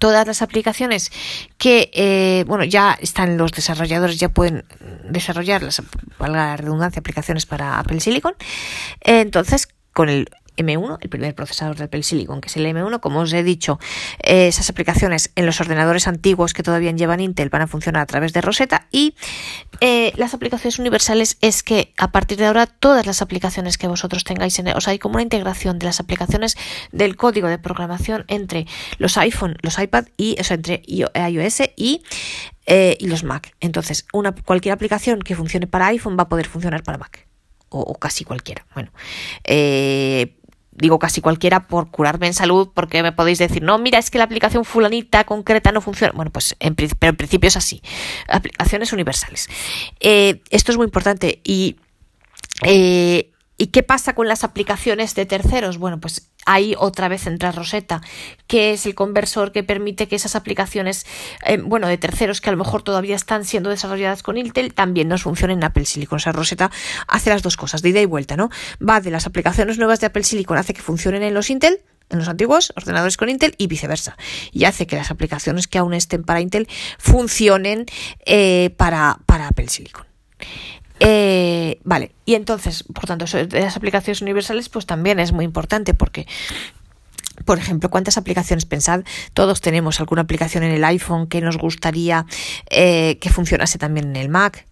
todas 0.00 0.26
las 0.26 0.42
aplicaciones 0.42 1.12
que 1.58 1.90
eh, 1.94 2.44
bueno 2.46 2.64
ya 2.64 2.98
están 3.00 3.38
los 3.38 3.52
desarrolladores 3.52 4.18
ya 4.18 4.28
pueden 4.28 4.64
desarrollar 5.08 5.62
las 5.62 5.80
valga 6.18 6.48
la 6.48 6.56
redundancia 6.58 7.00
aplicaciones 7.00 7.46
para 7.46 7.78
Apple 7.78 8.00
Silicon 8.00 8.34
entonces 9.00 9.68
con 9.94 10.10
el 10.10 10.28
M1, 10.56 10.98
el 11.00 11.08
primer 11.08 11.34
procesador 11.34 11.76
del 11.76 11.86
Apple 11.86 12.02
Silicon, 12.02 12.40
que 12.40 12.48
es 12.48 12.56
el 12.56 12.66
M1. 12.66 13.00
Como 13.00 13.20
os 13.20 13.32
he 13.32 13.42
dicho, 13.42 13.78
eh, 14.22 14.48
esas 14.48 14.70
aplicaciones 14.70 15.30
en 15.34 15.46
los 15.46 15.60
ordenadores 15.60 16.08
antiguos 16.08 16.52
que 16.52 16.62
todavía 16.62 16.90
llevan 16.92 17.20
Intel 17.20 17.48
van 17.48 17.62
a 17.62 17.66
funcionar 17.66 18.02
a 18.02 18.06
través 18.06 18.32
de 18.32 18.40
Rosetta 18.40 18.86
y 18.90 19.14
eh, 19.80 20.12
las 20.16 20.34
aplicaciones 20.34 20.78
universales 20.78 21.38
es 21.40 21.62
que 21.62 21.92
a 21.98 22.12
partir 22.12 22.38
de 22.38 22.46
ahora 22.46 22.66
todas 22.66 23.06
las 23.06 23.22
aplicaciones 23.22 23.78
que 23.78 23.88
vosotros 23.88 24.24
tengáis, 24.24 24.58
en, 24.58 24.68
o 24.68 24.80
sea, 24.80 24.92
hay 24.92 24.98
como 24.98 25.14
una 25.14 25.22
integración 25.22 25.78
de 25.78 25.86
las 25.86 26.00
aplicaciones 26.00 26.56
del 26.92 27.16
código 27.16 27.48
de 27.48 27.58
programación 27.58 28.24
entre 28.28 28.66
los 28.98 29.16
iPhone, 29.18 29.56
los 29.62 29.78
iPad 29.78 30.06
y, 30.16 30.36
o 30.40 30.44
sea, 30.44 30.56
entre 30.56 30.82
iOS 30.86 31.62
y 31.76 32.02
eh, 32.66 32.98
los 33.00 33.24
Mac. 33.24 33.54
Entonces, 33.60 34.06
una, 34.12 34.34
cualquier 34.34 34.72
aplicación 34.72 35.20
que 35.20 35.36
funcione 35.36 35.66
para 35.66 35.86
iPhone 35.86 36.16
va 36.18 36.24
a 36.24 36.28
poder 36.28 36.46
funcionar 36.46 36.82
para 36.82 36.98
Mac. 36.98 37.26
O, 37.68 37.94
casi 37.98 38.24
cualquiera. 38.24 38.64
Bueno, 38.74 38.90
eh, 39.44 40.38
digo 40.76 40.98
casi 40.98 41.20
cualquiera 41.20 41.66
por 41.66 41.90
curarme 41.90 42.26
en 42.26 42.34
salud, 42.34 42.70
porque 42.74 43.02
me 43.02 43.12
podéis 43.12 43.38
decir, 43.38 43.62
no, 43.62 43.78
mira, 43.78 43.98
es 43.98 44.10
que 44.10 44.18
la 44.18 44.24
aplicación 44.24 44.64
fulanita 44.64 45.24
concreta 45.24 45.72
no 45.72 45.80
funciona. 45.80 46.12
Bueno, 46.14 46.30
pues 46.30 46.56
en, 46.60 46.74
pero 46.74 47.10
en 47.10 47.16
principio 47.16 47.48
es 47.48 47.56
así. 47.56 47.82
Aplicaciones 48.28 48.92
universales. 48.92 49.48
Eh, 50.00 50.42
esto 50.50 50.72
es 50.72 50.78
muy 50.78 50.84
importante 50.84 51.40
y 51.44 51.76
¿Y 53.58 53.68
qué 53.68 53.82
pasa 53.82 54.14
con 54.14 54.28
las 54.28 54.44
aplicaciones 54.44 55.14
de 55.14 55.24
terceros? 55.24 55.78
Bueno, 55.78 55.98
pues 55.98 56.30
ahí 56.44 56.74
otra 56.78 57.08
vez 57.08 57.26
entra 57.26 57.52
Rosetta, 57.52 58.02
que 58.46 58.72
es 58.72 58.84
el 58.86 58.94
conversor 58.94 59.50
que 59.52 59.62
permite 59.62 60.08
que 60.08 60.16
esas 60.16 60.36
aplicaciones, 60.36 61.06
eh, 61.44 61.58
bueno, 61.58 61.88
de 61.88 61.96
terceros 61.96 62.40
que 62.40 62.50
a 62.50 62.52
lo 62.52 62.58
mejor 62.58 62.82
todavía 62.82 63.16
están 63.16 63.44
siendo 63.44 63.70
desarrolladas 63.70 64.22
con 64.22 64.36
Intel, 64.36 64.74
también 64.74 65.08
nos 65.08 65.22
funcionen 65.22 65.58
en 65.58 65.64
Apple 65.64 65.86
Silicon. 65.86 66.16
O 66.16 66.20
sea, 66.20 66.32
Rosetta 66.32 66.70
hace 67.08 67.30
las 67.30 67.42
dos 67.42 67.56
cosas, 67.56 67.82
de 67.82 67.90
ida 67.90 68.00
y 68.00 68.06
vuelta, 68.06 68.36
¿no? 68.36 68.50
Va 68.86 69.00
de 69.00 69.10
las 69.10 69.26
aplicaciones 69.26 69.78
nuevas 69.78 70.00
de 70.00 70.06
Apple 70.06 70.24
Silicon, 70.24 70.58
hace 70.58 70.74
que 70.74 70.82
funcionen 70.82 71.22
en 71.22 71.32
los 71.32 71.48
Intel, 71.48 71.80
en 72.10 72.18
los 72.18 72.28
antiguos 72.28 72.72
ordenadores 72.76 73.16
con 73.16 73.28
Intel 73.28 73.54
y 73.58 73.66
viceversa. 73.66 74.16
Y 74.52 74.64
hace 74.64 74.86
que 74.86 74.96
las 74.96 75.10
aplicaciones 75.10 75.66
que 75.66 75.78
aún 75.78 75.94
estén 75.94 76.24
para 76.24 76.40
Intel 76.40 76.68
funcionen 76.98 77.86
eh, 78.24 78.70
para, 78.76 79.18
para 79.26 79.48
Apple 79.48 79.68
Silicon. 79.68 80.06
Eh, 81.00 81.80
vale, 81.84 82.12
y 82.24 82.34
entonces, 82.34 82.84
por 82.84 83.04
tanto, 83.06 83.26
eso 83.26 83.38
de 83.38 83.60
las 83.60 83.76
aplicaciones 83.76 84.22
universales, 84.22 84.68
pues 84.68 84.86
también 84.86 85.20
es 85.20 85.32
muy 85.32 85.44
importante 85.44 85.94
porque 85.94 86.26
por 87.44 87.58
ejemplo, 87.58 87.90
¿cuántas 87.90 88.16
aplicaciones? 88.16 88.64
Pensad, 88.64 89.02
todos 89.34 89.60
tenemos 89.60 90.00
alguna 90.00 90.22
aplicación 90.22 90.64
en 90.64 90.72
el 90.72 90.84
iPhone 90.84 91.26
que 91.26 91.40
nos 91.40 91.58
gustaría 91.58 92.26
eh, 92.70 93.18
que 93.20 93.30
funcionase 93.30 93.78
también 93.78 94.08
en 94.08 94.16
el 94.16 94.28
Mac. 94.28 94.66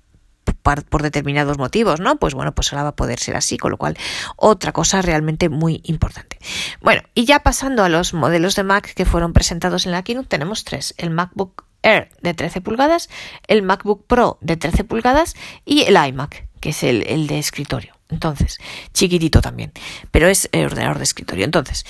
Por, 0.62 0.84
por, 0.84 1.02
determinados 1.02 1.56
motivos, 1.56 2.00
¿no? 2.00 2.16
Pues 2.16 2.34
bueno, 2.34 2.54
pues 2.54 2.70
ahora 2.72 2.82
va 2.82 2.88
a 2.90 2.96
poder 2.96 3.18
ser 3.18 3.34
así, 3.34 3.56
con 3.56 3.70
lo 3.70 3.78
cual 3.78 3.96
otra 4.36 4.72
cosa 4.72 5.00
realmente 5.00 5.48
muy 5.48 5.80
importante. 5.84 6.38
Bueno, 6.82 7.00
y 7.14 7.24
ya 7.24 7.40
pasando 7.40 7.82
a 7.82 7.88
los 7.88 8.12
modelos 8.12 8.54
de 8.54 8.62
Mac 8.62 8.92
que 8.94 9.06
fueron 9.06 9.32
presentados 9.32 9.86
en 9.86 9.92
la 9.92 10.02
keynote, 10.02 10.28
tenemos 10.28 10.64
tres, 10.64 10.94
el 10.98 11.10
MacBook 11.10 11.64
Air 11.84 12.08
de 12.22 12.34
13 12.34 12.60
pulgadas, 12.60 13.08
el 13.46 13.62
MacBook 13.62 14.06
Pro 14.06 14.38
de 14.40 14.56
13 14.56 14.84
pulgadas 14.84 15.34
y 15.64 15.82
el 15.82 15.96
iMac, 15.96 16.46
que 16.60 16.70
es 16.70 16.82
el, 16.82 17.06
el 17.06 17.26
de 17.26 17.38
escritorio. 17.38 17.94
Entonces, 18.10 18.58
chiquitito 18.92 19.40
también, 19.40 19.72
pero 20.10 20.28
es 20.28 20.48
el 20.52 20.66
ordenador 20.66 20.98
de 20.98 21.04
escritorio. 21.04 21.44
Entonces, 21.44 21.84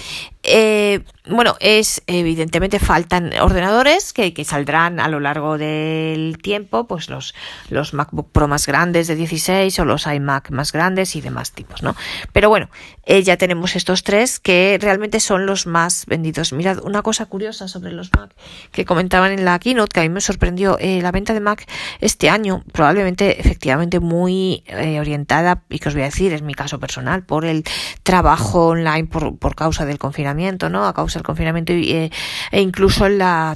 eh, 0.45 1.01
bueno, 1.27 1.57
es 1.59 2.03
evidentemente 2.07 2.79
faltan 2.79 3.33
ordenadores 3.41 4.13
que, 4.13 4.35
saldrán 4.45 5.01
a 5.01 5.09
lo 5.09 5.21
largo 5.21 5.57
del 5.57 6.37
tiempo, 6.37 6.87
pues 6.87 7.09
los, 7.09 7.35
los 7.71 7.95
MacBook 7.95 8.31
Pro 8.31 8.47
más 8.47 8.67
grandes 8.67 9.07
de 9.07 9.17
16 9.17 9.79
o 9.79 9.85
los 9.87 10.07
iMac 10.07 10.51
más 10.51 10.71
grandes 10.71 11.17
y 11.17 11.23
demás 11.23 11.53
tipos, 11.53 11.83
¿no? 11.83 11.97
Pero 12.33 12.51
bueno, 12.51 12.69
eh, 13.07 13.23
ya 13.23 13.39
tenemos 13.39 13.75
estos 13.75 14.03
tres 14.03 14.39
que 14.39 14.79
realmente 14.79 15.19
son 15.19 15.47
los 15.47 15.67
más 15.67 16.05
vendidos. 16.05 16.53
Mirad, 16.53 16.85
una 16.85 17.01
cosa 17.01 17.25
curiosa 17.25 17.69
sobre 17.69 17.93
los 17.93 18.11
Mac 18.13 18.35
que 18.71 18.85
comentaban 18.85 19.33
en 19.33 19.47
la 19.47 19.59
keynote 19.59 19.95
que 19.95 20.01
a 20.01 20.03
mí 20.03 20.11
me 20.11 20.21
sorprendió, 20.21 20.77
eh, 20.79 21.01
la 21.01 21.11
venta 21.11 21.33
de 21.33 21.41
Mac 21.41 21.67
este 22.01 22.29
año 22.29 22.65
probablemente 22.73 23.41
efectivamente 23.41 23.99
muy 23.99 24.63
orientada 25.01 25.63
y 25.71 25.79
que 25.79 25.89
os 25.89 25.95
voy 25.95 26.03
a 26.03 26.07
decir, 26.07 26.35
es 26.35 26.43
mi 26.43 26.53
caso 26.53 26.79
personal, 26.79 27.25
por 27.25 27.47
el 27.47 27.65
trabajo 28.03 28.69
online 28.69 29.07
por, 29.07 29.39
por 29.39 29.55
causa 29.55 29.87
del 29.87 29.99
confinamiento 29.99 30.34
¿no? 30.35 30.87
A 30.87 30.95
causa 30.95 31.19
del 31.19 31.25
confinamiento 31.25 31.73
eh, 31.73 32.11
e 32.51 32.61
incluso 32.61 33.07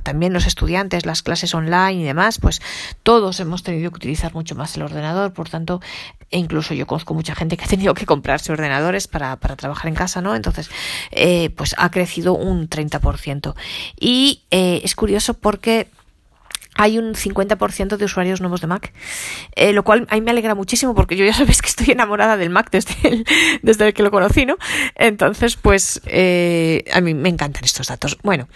también 0.02 0.32
los 0.32 0.46
estudiantes, 0.46 1.06
las 1.06 1.22
clases 1.22 1.54
online 1.54 1.94
y 1.94 2.04
demás, 2.04 2.38
pues 2.38 2.60
todos 3.02 3.40
hemos 3.40 3.62
tenido 3.62 3.90
que 3.90 3.96
utilizar 3.96 4.34
mucho 4.34 4.54
más 4.54 4.76
el 4.76 4.82
ordenador, 4.82 5.32
por 5.32 5.48
tanto, 5.48 5.80
e 6.30 6.38
incluso 6.38 6.74
yo 6.74 6.86
conozco 6.86 7.14
mucha 7.14 7.34
gente 7.34 7.56
que 7.56 7.64
ha 7.64 7.68
tenido 7.68 7.94
que 7.94 8.06
comprarse 8.06 8.52
ordenadores 8.52 9.08
para, 9.08 9.36
para 9.36 9.56
trabajar 9.56 9.88
en 9.88 9.94
casa, 9.94 10.20
¿no? 10.20 10.34
Entonces, 10.34 10.70
eh, 11.10 11.50
pues 11.50 11.74
ha 11.78 11.90
crecido 11.90 12.34
un 12.34 12.68
30%. 12.68 13.54
Y 13.98 14.42
eh, 14.50 14.80
es 14.84 14.94
curioso 14.94 15.34
porque 15.34 15.88
hay 16.78 16.96
un 16.96 17.14
50% 17.14 17.96
de 17.96 18.04
usuarios 18.04 18.40
nuevos 18.40 18.60
de 18.60 18.68
Mac, 18.68 18.92
eh, 19.56 19.72
lo 19.72 19.82
cual 19.82 20.06
a 20.10 20.14
mí 20.14 20.20
me 20.20 20.30
alegra 20.30 20.54
muchísimo 20.54 20.94
porque 20.94 21.16
yo 21.16 21.24
ya 21.24 21.34
sabes 21.34 21.60
que 21.60 21.68
estoy 21.68 21.90
enamorada 21.90 22.36
del 22.36 22.50
Mac 22.50 22.70
desde 22.70 22.94
el, 23.02 23.26
desde 23.62 23.92
que 23.92 24.02
lo 24.04 24.12
conocí, 24.12 24.46
¿no? 24.46 24.56
Entonces, 24.94 25.56
pues 25.56 26.00
eh, 26.06 26.84
a 26.92 27.00
mí 27.00 27.14
me 27.14 27.28
encantan 27.28 27.64
estos 27.64 27.88
datos. 27.88 28.16
Bueno. 28.22 28.48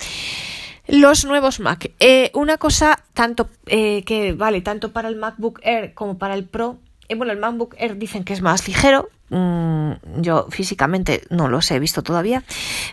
Los 0.88 1.24
nuevos 1.24 1.60
Mac. 1.60 1.92
Eh, 2.00 2.30
una 2.34 2.58
cosa 2.58 3.04
tanto 3.12 3.48
que 3.66 4.34
vale 4.36 4.62
tanto 4.62 4.92
para 4.92 5.08
el 5.08 5.16
MacBook 5.16 5.60
Air 5.62 5.94
como 5.94 6.18
para 6.18 6.34
el 6.34 6.44
Pro. 6.44 6.78
bueno, 7.16 7.32
el 7.32 7.38
MacBook 7.38 7.76
Air 7.78 7.96
dicen 7.98 8.24
que 8.24 8.32
es 8.32 8.42
más 8.42 8.66
ligero. 8.66 9.08
Mm, 9.30 9.92
yo 10.18 10.48
físicamente 10.50 11.22
no 11.30 11.48
los 11.48 11.70
he 11.70 11.78
visto 11.78 12.02
todavía. 12.02 12.42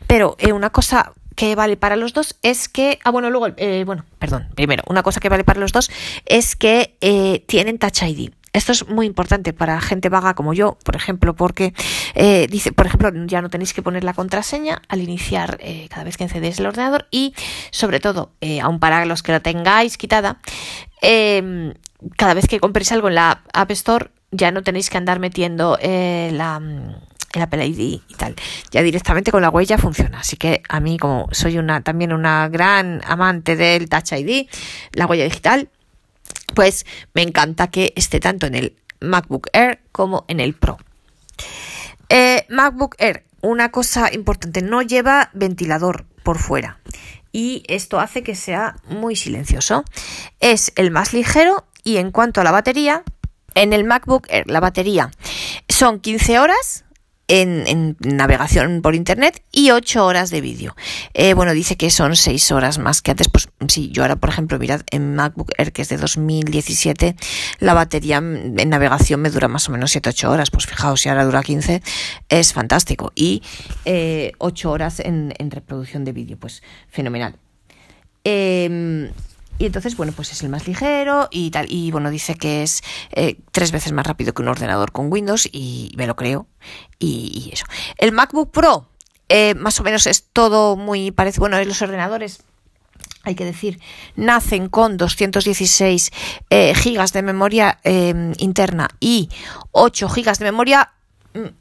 Pero 0.06 0.38
una 0.54 0.70
cosa 0.70 1.14
que 1.40 1.56
vale 1.56 1.78
para 1.78 1.96
los 1.96 2.12
dos 2.12 2.36
es 2.42 2.68
que, 2.68 3.00
ah, 3.06 3.12
bueno, 3.12 3.30
luego, 3.30 3.48
eh, 3.56 3.84
bueno, 3.86 4.04
perdón, 4.20 4.50
primero, 4.56 4.84
una 4.88 5.04
cosa 5.04 5.22
que 5.22 5.30
vale 5.30 5.46
para 5.46 5.62
los 5.62 5.72
dos 5.72 5.90
es 6.26 6.58
que 6.58 6.98
eh, 7.00 7.46
tienen 7.48 7.80
Touch 7.80 8.04
ID. 8.04 8.32
Esto 8.52 8.74
es 8.74 8.90
muy 8.90 9.06
importante 9.06 9.54
para 9.54 9.80
gente 9.80 10.10
vaga 10.10 10.34
como 10.34 10.54
yo, 10.54 10.78
por 10.84 10.98
ejemplo, 10.98 11.38
porque 11.38 11.74
eh, 12.14 12.48
dice, 12.50 12.74
por 12.74 12.88
ejemplo, 12.88 13.10
ya 13.26 13.42
no 13.42 13.50
tenéis 13.50 13.74
que 13.74 13.82
poner 13.82 14.04
la 14.04 14.14
contraseña 14.14 14.82
al 14.90 15.00
iniciar 15.00 15.62
cada 15.88 16.04
vez 16.04 16.18
que 16.18 16.26
encendéis 16.26 16.60
el 16.60 16.66
ordenador 16.66 17.08
y, 17.10 17.34
sobre 17.72 18.02
todo, 18.02 18.34
aún 18.62 18.82
para 18.82 19.06
los 19.06 19.24
que 19.24 19.32
la 19.32 19.40
tengáis 19.40 19.98
quitada, 19.98 20.40
em, 21.02 21.74
cada 22.18 22.34
vez 22.34 22.48
que 22.48 22.60
compréis 22.60 22.92
algo 22.92 23.08
en 23.08 23.16
la 23.16 23.44
App 23.54 23.72
Store 23.72 24.10
ya 24.32 24.52
no 24.52 24.62
tenéis 24.62 24.90
que 24.90 24.98
andar 24.98 25.20
metiendo 25.20 25.78
la 25.82 26.60
el 27.34 27.42
Apple 27.42 27.66
ID 27.66 28.02
y 28.08 28.14
tal. 28.18 28.36
Ya 28.72 28.82
directamente 28.82 29.32
con 29.32 29.42
la 29.42 29.50
huella 29.50 29.78
funciona. 29.78 30.20
Así 30.20 30.38
que 30.38 30.62
a 30.68 30.80
mí, 30.80 30.98
como 30.98 31.28
soy 31.32 31.58
una 31.58 31.82
también 31.82 32.14
una 32.14 32.48
gran 32.50 33.02
amante 33.06 33.56
del 33.56 33.90
Touch 33.90 34.14
ID, 34.14 34.48
la 34.94 35.06
huella 35.06 35.24
digital, 35.24 35.70
pues 36.56 36.86
me 37.14 37.22
encanta 37.22 37.70
que 37.70 37.94
esté 37.96 38.20
tanto 38.20 38.48
en 38.48 38.56
el 38.56 38.76
MacBook 39.00 39.48
Air 39.54 39.80
como 39.92 40.26
en 40.28 40.40
el 40.40 40.54
Pro. 40.54 40.78
Eh, 42.10 42.46
MacBook 42.50 42.96
Air, 42.98 43.24
una 43.42 43.70
cosa 43.72 44.14
importante, 44.14 44.62
no 44.62 44.82
lleva 44.82 45.30
ventilador 45.34 46.06
por 46.24 46.40
fuera. 46.40 46.80
Y 47.32 47.64
esto 47.68 48.00
hace 48.00 48.24
que 48.24 48.36
sea 48.36 48.78
muy 48.88 49.16
silencioso. 49.16 49.86
Es 50.40 50.74
el 50.76 50.90
más 50.90 51.14
ligero 51.14 51.66
y 51.84 51.98
en 51.98 52.12
cuanto 52.12 52.42
a 52.42 52.44
la 52.44 52.52
batería, 52.52 53.04
en 53.56 53.74
el 53.74 53.84
MacBook 53.84 54.26
Air 54.30 54.50
la 54.50 54.60
batería 54.60 55.12
son 55.68 56.00
15 56.00 56.40
horas 56.40 56.86
en, 57.30 57.96
navegación 58.00 58.82
por 58.82 58.96
internet 58.96 59.42
y 59.52 59.72
8 59.72 60.06
horas 60.06 60.30
de 60.30 60.42
vídeo. 60.42 60.76
Eh, 61.14 61.34
bueno, 61.34 61.54
dice 61.54 61.78
que 61.78 61.90
son 61.90 62.16
6 62.16 62.52
horas 62.52 62.80
más 62.80 63.02
que 63.02 63.12
antes. 63.12 63.30
Pues 63.30 63.50
sí, 63.68 63.90
yo 63.92 64.02
ahora, 64.02 64.18
por 64.18 64.30
ejemplo, 64.30 64.60
mirad, 64.60 64.82
en 64.92 65.16
MacBook 65.16 65.52
Air, 65.58 65.72
que 65.72 65.84
es 65.84 65.90
de 65.90 65.98
2017, 65.98 67.16
la 67.60 67.74
batería 67.74 68.18
en 68.18 68.70
navegación 68.70 69.22
me 69.22 69.30
dura 69.30 69.48
más 69.48 69.70
o 69.70 69.72
menos 69.72 69.96
7-8 69.96 70.30
horas. 70.30 70.52
Pues 70.52 70.66
fijaos, 70.66 71.02
si 71.02 71.10
ahora 71.10 71.24
dura 71.24 71.44
15, 71.44 71.82
es 72.28 72.54
fantástico. 72.54 73.12
Y 73.16 73.44
eh, 73.86 74.34
8 74.40 74.72
horas 74.72 75.00
en, 75.00 75.34
en 75.38 75.52
reproducción 75.52 76.04
de 76.04 76.12
vídeo, 76.12 76.38
pues 76.38 76.64
fenomenal. 76.90 77.36
Eh, 78.26 79.12
y 79.60 79.66
entonces, 79.66 79.98
bueno, 79.98 80.14
pues 80.16 80.32
es 80.32 80.42
el 80.42 80.50
más 80.50 80.68
ligero 80.68 81.28
y 81.32 81.52
tal. 81.52 81.68
Y 81.70 81.92
bueno, 81.92 82.10
dice 82.10 82.36
que 82.36 82.64
es 82.64 82.82
eh, 83.12 83.38
tres 83.52 83.74
veces 83.74 83.92
más 83.92 84.08
rápido 84.08 84.34
que 84.34 84.42
un 84.42 84.48
ordenador 84.48 84.94
con 84.94 85.12
Windows 85.12 85.50
y 85.52 85.92
me 85.98 86.08
lo 86.08 86.16
creo. 86.16 86.48
Y, 86.98 87.50
eso. 87.52 87.66
El 87.98 88.14
MacBook 88.14 88.52
Pro, 88.52 88.90
eh, 89.28 89.56
más 89.56 89.78
o 89.82 89.84
menos 89.84 90.08
es 90.08 90.24
todo 90.32 90.78
muy 90.78 91.12
parecido. 91.12 91.42
Bueno, 91.42 91.62
los 91.62 91.82
ordenadores 91.82 92.44
hay 93.24 93.36
que 93.36 93.44
decir, 93.44 93.82
nacen 94.16 94.70
con 94.70 94.96
216 94.96 96.12
eh, 96.50 96.74
gigas 96.74 97.12
de 97.12 97.22
memoria 97.22 97.80
interna 97.84 98.88
y 99.02 99.30
8 99.72 100.08
gigas 100.08 100.40
de 100.40 100.46
memoria 100.46 100.94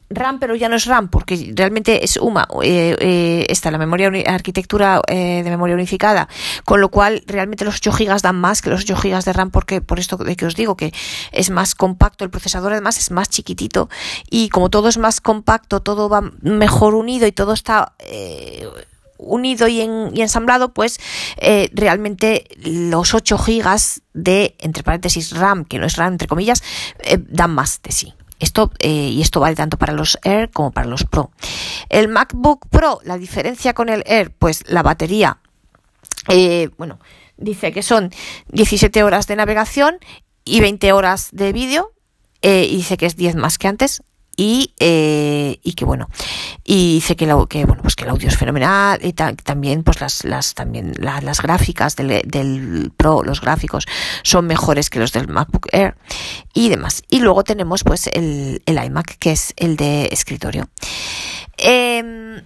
RAM, 0.09 0.39
pero 0.39 0.55
ya 0.55 0.67
no 0.67 0.75
es 0.75 0.85
RAM, 0.85 1.09
porque 1.09 1.53
realmente 1.55 2.03
es 2.03 2.17
UMA, 2.17 2.47
eh, 2.63 2.95
eh, 2.99 3.45
está 3.49 3.69
la 3.69 3.77
memoria 3.77 4.11
arquitectura 4.25 5.01
eh, 5.07 5.41
de 5.43 5.49
memoria 5.49 5.75
unificada, 5.75 6.27
con 6.65 6.81
lo 6.81 6.89
cual 6.89 7.23
realmente 7.27 7.65
los 7.65 7.75
8 7.75 7.91
GB 7.91 8.21
dan 8.21 8.35
más 8.35 8.61
que 8.61 8.71
los 8.71 8.81
8 8.81 8.95
GB 8.95 9.23
de 9.23 9.33
RAM, 9.33 9.51
porque 9.51 9.81
por 9.81 9.99
esto 9.99 10.17
de 10.17 10.35
que 10.35 10.47
os 10.47 10.55
digo 10.55 10.75
que 10.75 10.91
es 11.31 11.51
más 11.51 11.75
compacto, 11.75 12.23
el 12.23 12.31
procesador 12.31 12.71
además 12.71 12.97
es 12.97 13.11
más 13.11 13.29
chiquitito, 13.29 13.89
y 14.29 14.49
como 14.49 14.69
todo 14.69 14.89
es 14.89 14.97
más 14.97 15.21
compacto, 15.21 15.81
todo 15.81 16.09
va 16.09 16.23
mejor 16.41 16.95
unido 16.95 17.27
y 17.27 17.31
todo 17.31 17.53
está 17.53 17.93
unido 19.17 19.67
y, 19.67 19.81
ensamblado, 19.81 20.73
pues 20.73 20.99
realmente 21.73 22.47
los 22.63 23.13
8 23.13 23.37
GB 23.37 24.01
de, 24.13 24.55
entre 24.59 24.81
paréntesis, 24.81 25.31
RAM, 25.37 25.65
que 25.65 25.77
no 25.77 25.85
es 25.85 25.95
RAM, 25.95 26.13
entre 26.13 26.27
comillas, 26.27 26.63
dan 27.29 27.51
más 27.51 27.81
de 27.83 27.91
sí. 27.91 28.13
Esto, 28.39 28.71
eh, 28.79 29.09
y 29.09 29.21
esto 29.21 29.39
vale 29.39 29.55
tanto 29.55 29.77
para 29.77 29.93
los 29.93 30.17
Air 30.23 30.49
como 30.49 30.71
para 30.71 30.87
los 30.87 31.03
Pro. 31.03 31.31
El 31.89 32.07
MacBook 32.07 32.67
Pro, 32.69 32.99
la 33.03 33.17
diferencia 33.17 33.73
con 33.73 33.89
el 33.89 34.03
Air, 34.05 34.31
pues 34.31 34.63
la 34.67 34.81
batería, 34.81 35.39
eh, 36.29 36.69
bueno, 36.77 36.99
dice 37.37 37.71
que 37.71 37.83
son 37.83 38.11
17 38.49 39.03
horas 39.03 39.27
de 39.27 39.35
navegación 39.35 39.97
y 40.45 40.61
20 40.61 40.91
horas 40.93 41.29
de 41.31 41.53
vídeo. 41.53 41.91
Eh, 42.41 42.67
y 42.69 42.77
dice 42.77 42.95
que 42.95 43.05
es 43.05 43.17
10 43.17 43.35
más 43.35 43.57
que 43.57 43.67
antes 43.67 44.01
y, 44.39 44.73
eh, 44.79 45.59
y 45.63 45.73
que 45.73 45.83
bueno 45.83 46.07
y 46.63 46.93
dice 46.93 47.17
que, 47.17 47.25
bueno 47.25 47.81
pues 47.81 47.97
que 47.97 48.05
el 48.05 48.09
audio 48.09 48.29
es 48.29 48.37
fenomenal 48.37 48.97
y 49.03 49.11
también 49.11 49.83
pues 49.83 49.99
las 49.99 50.23
las 50.23 50.53
también 50.53 50.93
las 50.97 51.41
gráficas 51.41 51.97
del, 51.97 52.21
del, 52.25 52.89
Pro 52.95 53.21
los 53.21 53.41
gráficos 53.41 53.85
son 54.23 54.47
mejores 54.47 54.89
que 54.89 54.99
los 54.99 55.11
del 55.11 55.27
MacBook 55.27 55.67
Air 55.73 55.95
y 56.53 56.69
demás. 56.69 57.03
Y 57.09 57.19
luego 57.19 57.43
tenemos 57.43 57.83
pues 57.83 58.07
el, 58.13 58.61
el 58.65 58.81
iMac 58.81 59.17
que 59.17 59.31
es 59.31 59.53
el 59.57 59.75
de 59.75 60.07
escritorio. 60.09 60.69
Eh, 61.57 62.41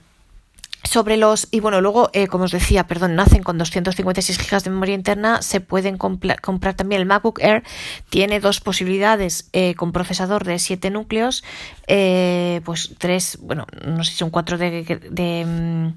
sobre 0.93 1.17
los, 1.17 1.47
y 1.49 1.59
bueno, 1.59 1.81
luego, 1.81 2.11
eh, 2.13 2.27
como 2.27 2.43
os 2.43 2.51
decía, 2.51 2.85
perdón, 2.85 3.15
nacen 3.15 3.41
con 3.41 3.57
256 3.57 4.37
GB 4.37 4.61
de 4.61 4.69
memoria 4.69 4.93
interna, 4.93 5.41
se 5.41 5.59
pueden 5.59 5.97
comprar 5.97 6.75
también. 6.75 7.01
El 7.01 7.07
MacBook 7.07 7.39
Air, 7.41 7.63
tiene 8.11 8.39
dos 8.39 8.59
posibilidades 8.59 9.49
eh, 9.53 9.73
con 9.73 9.91
procesador 9.91 10.43
de 10.43 10.59
7 10.59 10.91
núcleos, 10.91 11.43
eh, 11.87 12.61
pues 12.63 12.91
tres, 12.99 13.39
bueno, 13.41 13.65
no 13.83 14.03
sé 14.03 14.11
si 14.11 14.17
son 14.17 14.29
cuatro 14.29 14.59
de, 14.59 14.83
de 15.09 15.45
mm, 15.45 15.93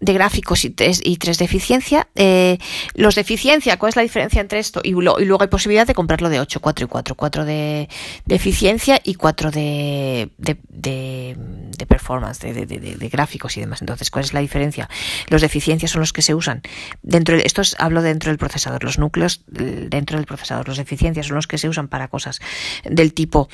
de 0.00 0.12
gráficos 0.12 0.64
y 0.64 0.70
tres, 0.70 1.00
y 1.02 1.16
tres 1.16 1.38
de 1.38 1.44
eficiencia. 1.46 2.08
Eh, 2.14 2.58
los 2.94 3.14
de 3.14 3.22
eficiencia, 3.22 3.78
¿cuál 3.78 3.90
es 3.90 3.96
la 3.96 4.02
diferencia 4.02 4.40
entre 4.40 4.58
esto? 4.58 4.80
Y, 4.82 4.92
luego 4.92 5.42
hay 5.42 5.48
posibilidad 5.48 5.86
de 5.86 5.94
comprarlo 5.94 6.28
de 6.28 6.40
8, 6.40 6.60
4 6.60 6.84
y 6.84 6.88
4. 6.88 7.14
4 7.14 7.44
de, 7.44 7.88
de 8.24 8.34
eficiencia 8.34 9.00
y 9.02 9.14
4 9.14 9.50
de, 9.50 10.30
de, 10.38 10.56
de, 10.68 11.86
performance, 11.86 12.40
de, 12.40 13.08
gráficos 13.10 13.56
y 13.56 13.60
demás. 13.60 13.80
Entonces, 13.80 14.10
¿cuál 14.10 14.24
es 14.24 14.34
la 14.34 14.40
diferencia? 14.40 14.88
Los 15.28 15.40
de 15.40 15.46
eficiencia 15.46 15.88
son 15.88 16.00
los 16.00 16.12
que 16.12 16.22
se 16.22 16.34
usan 16.34 16.62
dentro 17.02 17.36
de, 17.36 17.44
esto 17.44 17.62
hablo 17.78 18.02
dentro 18.02 18.30
del 18.30 18.38
procesador, 18.38 18.84
los 18.84 18.98
núcleos 18.98 19.42
dentro 19.46 20.18
del 20.18 20.26
procesador. 20.26 20.68
Los 20.68 20.76
de 20.76 20.82
eficiencia 20.82 21.22
son 21.22 21.36
los 21.36 21.46
que 21.46 21.58
se 21.58 21.68
usan 21.68 21.88
para 21.88 22.08
cosas 22.08 22.40
del 22.84 23.14
tipo 23.14 23.48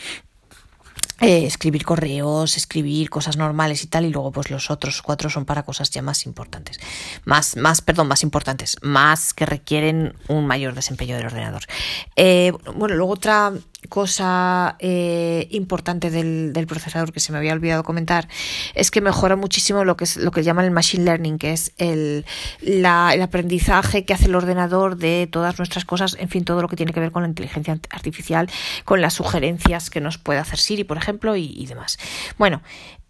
eh, 1.23 1.47
escribir 1.47 1.85
correos, 1.85 2.57
escribir 2.57 3.09
cosas 3.09 3.37
normales 3.37 3.83
y 3.85 3.87
tal, 3.87 4.05
y 4.05 4.11
luego 4.11 4.33
pues 4.33 4.51
los 4.51 4.71
otros 4.71 5.01
cuatro 5.03 5.31
son 5.31 5.45
para 5.45 5.63
cosas 5.63 5.91
ya 5.91 6.03
más 6.03 6.27
importantes, 6.27 6.79
más, 7.25 7.57
más, 7.57 7.81
perdón, 7.81 8.09
más 8.09 8.23
importantes, 8.23 8.77
más 8.83 9.33
que 9.33 9.47
requieren 9.47 10.15
un 10.29 10.47
mayor 10.47 10.75
desempeño 10.75 11.17
del 11.17 11.27
ordenador. 11.27 11.63
Eh, 12.17 12.53
bueno, 12.75 12.97
luego 12.97 13.13
otra 13.13 13.53
cosa 13.93 14.77
eh, 14.79 15.49
importante 15.51 16.11
del, 16.11 16.67
procesador 16.67 17.13
que 17.13 17.21
se 17.21 17.31
me 17.31 17.37
había 17.37 17.53
olvidado 17.53 17.85
comentar 17.85 18.27
es 18.75 18.91
que 18.91 19.03
mejora 19.03 19.37
muchísimo 19.37 19.85
lo 19.85 19.99
que 19.99 20.05
es 20.05 20.17
lo 20.17 20.31
que 20.31 20.43
llaman 20.43 20.65
el 20.65 20.71
machine 20.71 21.05
learning, 21.05 21.37
que 21.37 21.53
es 21.53 21.75
el, 21.77 22.25
el 22.63 22.87
aprendizaje 22.87 24.07
que 24.07 24.15
hace 24.15 24.29
el 24.29 24.35
ordenador 24.35 24.97
de 24.97 25.29
todas 25.31 25.59
nuestras 25.59 25.85
cosas, 25.85 26.17
en 26.19 26.31
fin, 26.31 26.43
todo 26.43 26.63
lo 26.63 26.69
que 26.69 26.77
tiene 26.77 26.95
que 26.95 27.01
ver 27.01 27.13
con 27.13 27.21
la 27.21 27.29
inteligencia 27.29 27.79
artificial, 27.91 28.49
con 28.87 29.03
las 29.03 29.13
sugerencias 29.13 29.91
que 29.91 30.01
nos 30.01 30.17
puede 30.17 30.39
hacer 30.39 30.59
Siri, 30.59 30.85
por 30.85 30.97
ejemplo, 30.97 31.37
y 31.37 31.67
demás. 31.67 31.99
Bueno, 32.39 32.63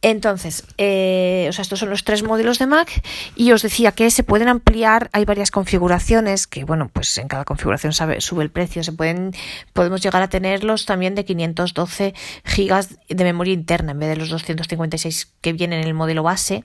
entonces, 0.02 0.64
eh, 0.78 1.46
o 1.48 1.52
sea, 1.52 1.62
estos 1.62 1.78
son 1.78 1.88
los 1.88 2.02
tres 2.02 2.24
modelos 2.24 2.58
de 2.58 2.66
Mac 2.66 2.90
y 3.36 3.52
os 3.52 3.62
decía 3.62 3.92
que 3.92 4.10
se 4.10 4.24
pueden 4.24 4.48
ampliar, 4.48 5.08
hay 5.12 5.24
varias 5.24 5.52
configuraciones 5.52 6.48
que, 6.48 6.64
bueno, 6.64 6.90
pues 6.92 7.16
en 7.18 7.28
cada 7.28 7.44
configuración 7.44 7.92
sube 7.92 8.42
el 8.42 8.50
precio, 8.50 8.82
se 8.82 8.90
pueden, 8.90 9.32
podemos 9.72 10.02
llegar 10.02 10.20
a 10.20 10.28
tenerlos 10.28 10.86
también 10.86 11.14
de 11.14 11.24
512 11.24 12.14
gigas 12.44 12.98
de 13.08 13.24
memoria 13.24 13.54
interna 13.54 13.92
en 13.92 14.00
vez 14.00 14.08
de 14.08 14.16
los 14.16 14.28
256 14.30 15.32
que 15.40 15.52
vienen 15.52 15.82
en 15.82 15.86
el 15.86 15.94
modelo 15.94 16.24
base. 16.24 16.64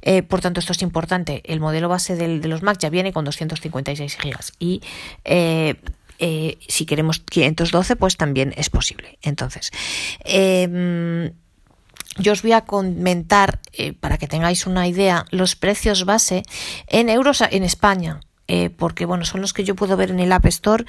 Eh, 0.00 0.22
por 0.22 0.40
tanto, 0.40 0.60
esto 0.60 0.72
es 0.72 0.80
importante. 0.80 1.42
El 1.44 1.60
modelo 1.60 1.90
base 1.90 2.16
de 2.16 2.48
los 2.48 2.62
Mac 2.62 2.78
ya 2.78 2.88
viene 2.88 3.12
con 3.12 3.26
256 3.26 4.16
gigas 4.16 4.52
y 4.58 4.80
eh, 5.24 5.76
si 6.68 6.86
queremos 6.86 7.18
512, 7.18 7.96
pues 7.96 8.16
también 8.16 8.54
es 8.56 8.70
posible. 8.70 9.18
Entonces, 9.20 9.72
eh, 10.24 11.32
yo 12.18 12.32
os 12.32 12.42
voy 12.42 12.52
a 12.52 12.62
comentar, 12.62 13.60
eh, 13.72 13.92
para 13.92 14.18
que 14.18 14.28
tengáis 14.28 14.66
una 14.66 14.86
idea, 14.86 15.26
los 15.30 15.56
precios 15.56 16.04
base 16.04 16.42
en 16.86 17.08
euros 17.08 17.42
en 17.42 17.62
España. 17.62 18.20
Eh, 18.48 18.70
porque 18.70 19.06
bueno, 19.06 19.24
son 19.24 19.40
los 19.40 19.52
que 19.52 19.64
yo 19.64 19.74
puedo 19.74 19.96
ver 19.96 20.10
en 20.10 20.20
el 20.20 20.32
App 20.32 20.44
Store 20.46 20.84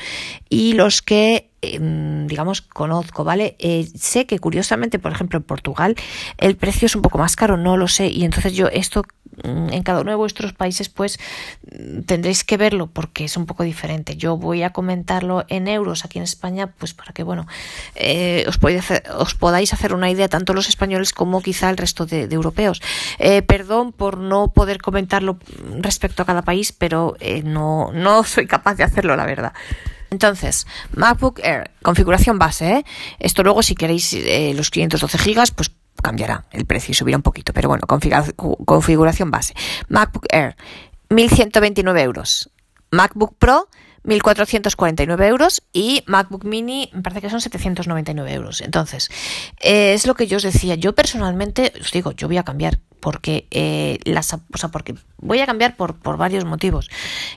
y 0.50 0.74
los 0.74 1.02
que 1.02 1.53
Em, 1.64 2.28
digamos, 2.28 2.62
conozco, 2.62 3.24
¿vale? 3.24 3.56
Eh, 3.58 3.88
sé 3.96 4.26
que 4.26 4.38
curiosamente, 4.38 5.00
por 5.00 5.14
ejemplo, 5.14 5.38
en 5.38 5.44
Portugal 5.44 5.96
el 6.38 6.58
precio 6.58 6.88
es 6.88 6.96
un 6.96 7.02
poco 7.02 7.18
más 7.18 7.38
caro, 7.38 7.56
no 7.56 7.78
lo 7.78 7.88
sé, 7.88 8.08
y 8.08 8.26
entonces 8.26 8.54
yo 8.54 8.68
esto 8.68 9.04
mm, 9.46 9.70
en 9.72 9.84
cada 9.84 10.02
uno 10.02 10.12
de 10.12 10.18
vuestros 10.18 10.52
países 10.52 10.90
pues 10.90 11.20
mm, 11.72 12.02
tendréis 12.02 12.44
que 12.44 12.58
verlo 12.58 12.88
porque 12.88 13.24
es 13.24 13.38
un 13.38 13.46
poco 13.46 13.64
diferente. 13.64 14.18
Yo 14.18 14.36
voy 14.36 14.64
a 14.64 14.72
comentarlo 14.72 15.46
en 15.48 15.70
euros 15.70 16.04
aquí 16.04 16.18
en 16.18 16.26
España 16.26 16.68
pues 16.68 16.94
para 16.94 17.14
que 17.14 17.24
bueno 17.24 17.48
eh, 17.96 18.44
os, 18.48 18.60
os 19.18 19.36
podáis 19.36 19.72
hacer 19.72 19.94
una 19.94 20.10
idea 20.10 20.28
tanto 20.28 20.54
los 20.54 20.68
españoles 20.68 21.14
como 21.14 21.42
quizá 21.42 21.70
el 21.70 21.78
resto 21.78 22.06
de, 22.06 22.24
europeos. 22.24 22.82
Eh, 23.20 23.42
perdón 23.42 23.94
por 23.94 24.18
no 24.18 24.50
poder 24.50 24.80
comentarlo 24.80 25.38
respecto 25.80 26.24
a 26.24 26.26
cada 26.26 26.42
país, 26.42 26.74
pero 26.74 27.16
no, 27.46 27.92
no 27.94 28.24
soy 28.26 28.48
capaz 28.48 28.76
de 28.76 28.84
hacerlo, 28.84 29.16
la 29.16 29.26
verdad. 29.26 29.54
Entonces, 30.14 30.68
MacBook 30.96 31.40
Air, 31.44 31.72
configuración 31.82 32.38
base, 32.38 32.72
¿eh? 32.72 32.86
Esto 33.18 33.42
luego 33.42 33.64
si 33.64 33.74
queréis 33.74 34.14
eh, 34.14 34.54
los 34.56 34.70
512 34.70 35.18
gigas, 35.18 35.50
pues 35.50 35.72
cambiará 36.04 36.46
el 36.52 36.66
precio 36.66 36.92
y 36.92 36.94
subirá 36.94 37.18
un 37.18 37.24
poquito, 37.24 37.52
pero 37.52 37.68
bueno, 37.68 37.88
configuración 37.88 39.32
base. 39.32 39.56
MacBook 39.90 40.28
Air, 40.30 40.56
1129 41.10 42.02
euros. 42.04 42.52
MacBook 42.92 43.36
Pro, 43.40 43.70
1.449 44.06 45.26
euros 45.28 45.64
y 45.72 46.04
MacBook 46.08 46.46
Mini 46.46 46.90
me 46.94 47.02
parece 47.02 47.22
que 47.22 47.30
son 47.30 47.42
799 47.42 48.34
euros. 48.34 48.62
Entonces, 48.62 49.10
eh, 49.60 49.94
es 49.94 50.08
lo 50.08 50.16
que 50.16 50.28
yo 50.28 50.38
os 50.38 50.44
decía. 50.44 50.76
Yo 50.76 50.94
personalmente, 50.94 51.74
os 51.80 51.92
digo, 51.92 52.12
yo 52.12 52.28
voy 52.28 52.38
a 52.38 52.44
cambiar 52.44 52.80
porque 53.04 53.48
eh, 53.52 54.00
las, 54.06 54.34
o 54.34 54.40
sea, 54.56 54.70
porque 54.70 54.96
voy 55.18 55.42
a 55.42 55.46
cambiar 55.46 55.76
por, 55.76 55.96
por 55.96 56.16
varios 56.16 56.46
motivos. 56.46 56.90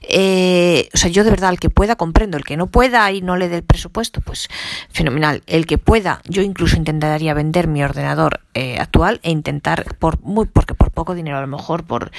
Eh, 0.03 0.89
o 0.95 0.97
sea, 0.97 1.11
yo 1.11 1.25
de 1.25 1.31
verdad, 1.31 1.51
el 1.51 1.59
que 1.59 1.71
pueda 1.71 1.97
comprendo, 1.97 2.37
el 2.37 2.45
que 2.45 2.57
no 2.57 2.69
pueda 2.69 3.11
y 3.11 3.21
no 3.21 3.37
le 3.37 3.49
dé 3.49 3.57
el 3.57 3.63
presupuesto, 3.65 4.21
pues 4.21 4.47
fenomenal. 4.91 5.43
El 5.49 5.67
que 5.67 5.77
pueda, 5.77 6.23
yo 6.29 6.43
incluso 6.43 6.77
intentaría 6.77 7.35
vender 7.35 7.67
mi 7.67 7.83
ordenador 7.83 8.43
eh, 8.55 8.79
actual 8.79 9.19
e 9.25 9.33
intentar 9.33 9.97
por 9.97 10.21
muy, 10.21 10.47
porque 10.47 10.75
por 10.75 10.93
poco 10.93 11.17
dinero, 11.17 11.39
a 11.39 11.41
lo 11.41 11.49
mejor 11.49 11.83
por 11.83 12.13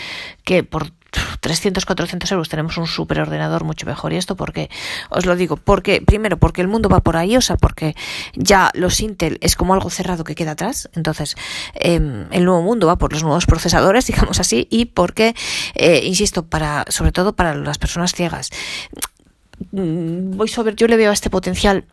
que 0.44 0.64
por 0.64 0.92
300, 1.40 1.86
400 1.86 2.32
euros 2.32 2.50
tenemos 2.50 2.78
un 2.78 2.88
super 2.88 3.20
ordenador 3.20 3.64
mucho 3.64 3.86
mejor. 3.86 4.14
¿Y 4.14 4.18
esto 4.18 4.36
porque 4.36 4.70
Os 5.10 5.26
lo 5.26 5.36
digo, 5.36 5.58
porque 5.58 6.02
primero 6.02 6.38
porque 6.38 6.62
el 6.62 6.68
mundo 6.68 6.90
va 6.90 7.02
por 7.02 7.18
ahí, 7.18 7.38
o 7.38 7.42
sea, 7.42 7.58
porque 7.58 7.96
ya 8.36 8.72
los 8.74 9.00
Intel 9.02 9.38
es 9.42 9.56
como 9.56 9.74
algo 9.74 9.90
cerrado 9.90 10.24
que 10.24 10.36
queda 10.36 10.52
atrás, 10.52 10.90
entonces 10.94 11.36
em, 11.76 12.26
el 12.32 12.46
nuevo 12.46 12.62
mundo 12.62 12.88
va 12.88 12.98
por 12.98 13.14
los 13.14 13.24
nuevos 13.24 13.46
procesadores, 13.46 14.06
digamos 14.08 14.40
así, 14.40 14.68
y 14.70 14.86
porque, 14.86 15.36
eh, 15.76 16.02
insisto, 16.04 16.46
para 16.46 16.86
sobre 16.90 17.12
todo 17.12 17.34
para 17.34 17.56
las 17.56 17.78
personas 17.78 18.14
ciegas, 18.14 18.50
mm, 19.72 20.46
sobre, 20.48 20.76
yo 20.76 20.88
le 20.88 20.98
veo 20.98 21.12
a 21.12 21.14
este 21.14 21.30
potencial 21.30 21.86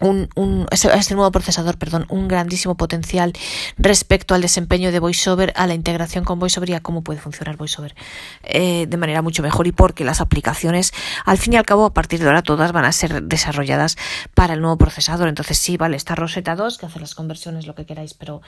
un, 0.00 0.66
este, 0.70 1.14
nuevo 1.14 1.30
procesador, 1.30 1.78
perdón, 1.78 2.06
un 2.08 2.28
grandísimo 2.28 2.76
potencial 2.76 3.32
respecto 3.78 4.34
al 4.34 4.42
desempeño 4.42 4.92
de 4.92 4.98
VoiceOver, 4.98 5.52
a 5.56 5.66
la 5.66 5.74
integración 5.74 6.24
con 6.24 6.38
VoiceOver 6.38 6.70
y 6.70 6.74
a 6.74 6.80
cómo 6.80 7.02
puede 7.02 7.20
funcionar 7.20 7.56
VoiceOver 7.56 7.94
eh, 8.42 8.86
de 8.88 8.96
manera 8.96 9.22
mucho 9.22 9.42
mejor 9.42 9.66
y 9.66 9.72
porque 9.72 10.04
las 10.04 10.20
aplicaciones, 10.20 10.92
al 11.24 11.38
fin 11.38 11.54
y 11.54 11.56
al 11.56 11.64
cabo, 11.64 11.86
a 11.86 11.94
partir 11.94 12.20
de 12.20 12.26
ahora 12.26 12.42
todas 12.42 12.72
van 12.72 12.84
a 12.84 12.92
ser 12.92 13.22
desarrolladas 13.22 13.96
para 14.34 14.54
el 14.54 14.60
nuevo 14.60 14.76
procesador. 14.76 15.28
Entonces 15.28 15.58
sí, 15.58 15.76
vale, 15.76 15.96
está 15.96 16.14
Rosetta 16.14 16.56
2, 16.56 16.78
que 16.78 16.86
hace 16.86 17.00
las 17.00 17.14
conversiones, 17.14 17.66
lo 17.66 17.74
que 17.74 17.86
queráis, 17.86 18.14
pero 18.14 18.42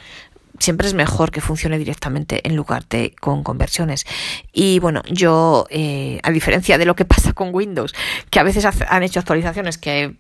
siempre 0.59 0.87
es 0.87 0.95
mejor 0.95 1.31
que 1.31 1.41
funcione 1.41 1.79
directamente 1.79 2.47
en 2.47 2.57
lugar 2.57 2.87
de 2.89 3.15
con 3.21 3.43
conversiones. 3.43 4.07
Y 4.53 4.79
bueno, 4.79 5.03
yo, 5.11 5.67
eh, 5.71 6.21
a 6.23 6.31
diferencia 6.31 6.79
de 6.79 6.85
lo 6.85 6.97
que 6.97 7.05
pasa 7.17 7.33
con 7.33 7.55
Windows, 7.55 7.95
que 8.31 8.41
a 8.41 8.43
veces 8.43 8.67
han 8.89 9.03
hecho 9.03 9.21
actualizaciones 9.21 9.79
que 9.79 10.17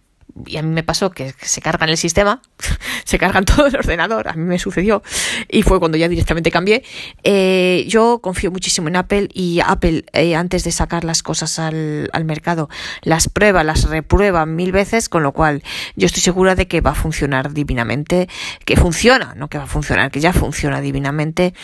y 0.47 0.57
a 0.59 0.62
mí 0.62 0.69
me 0.71 0.83
pasó 0.83 1.11
que 1.11 1.35
se 1.41 1.61
cargan 1.61 1.89
el 1.89 1.97
sistema, 1.97 2.43
se 3.05 3.19
cargan 3.19 3.45
todo 3.45 3.67
el 3.67 3.77
ordenador, 3.77 4.29
a 4.29 4.35
mí 4.35 4.45
me 4.45 4.59
sucedió, 4.59 5.03
y 5.49 5.62
fue 5.62 5.79
cuando 5.79 5.97
ya 5.97 6.09
directamente 6.09 6.51
cambié. 6.51 6.85
Eh, 7.25 7.85
yo 7.89 8.21
confío 8.21 8.51
muchísimo 8.51 8.89
en 8.89 8.97
Apple 8.97 9.29
y 9.33 9.61
Apple, 9.61 10.05
eh, 10.12 10.35
antes 10.37 10.65
de 10.65 10.73
sacar 10.73 11.05
las 11.05 11.23
cosas 11.23 11.59
al, 11.59 12.11
al 12.12 12.25
mercado, 12.25 12.69
las 13.03 13.29
prueba, 13.29 13.65
las 13.65 13.89
reprueba 13.89 14.47
mil 14.47 14.73
veces, 14.73 15.09
con 15.09 15.23
lo 15.23 15.33
cual 15.33 15.62
yo 15.97 16.07
estoy 16.07 16.23
segura 16.23 16.55
de 16.55 16.67
que 16.67 16.81
va 16.81 16.91
a 16.91 16.95
funcionar 16.95 17.53
divinamente, 17.53 18.29
que 18.65 18.77
funciona, 18.77 19.35
no 19.35 19.49
que 19.49 19.59
va 19.59 19.65
a 19.65 19.69
funcionar, 19.69 20.11
que 20.11 20.21
ya 20.21 20.33
funciona 20.33 20.81
divinamente 20.81 21.55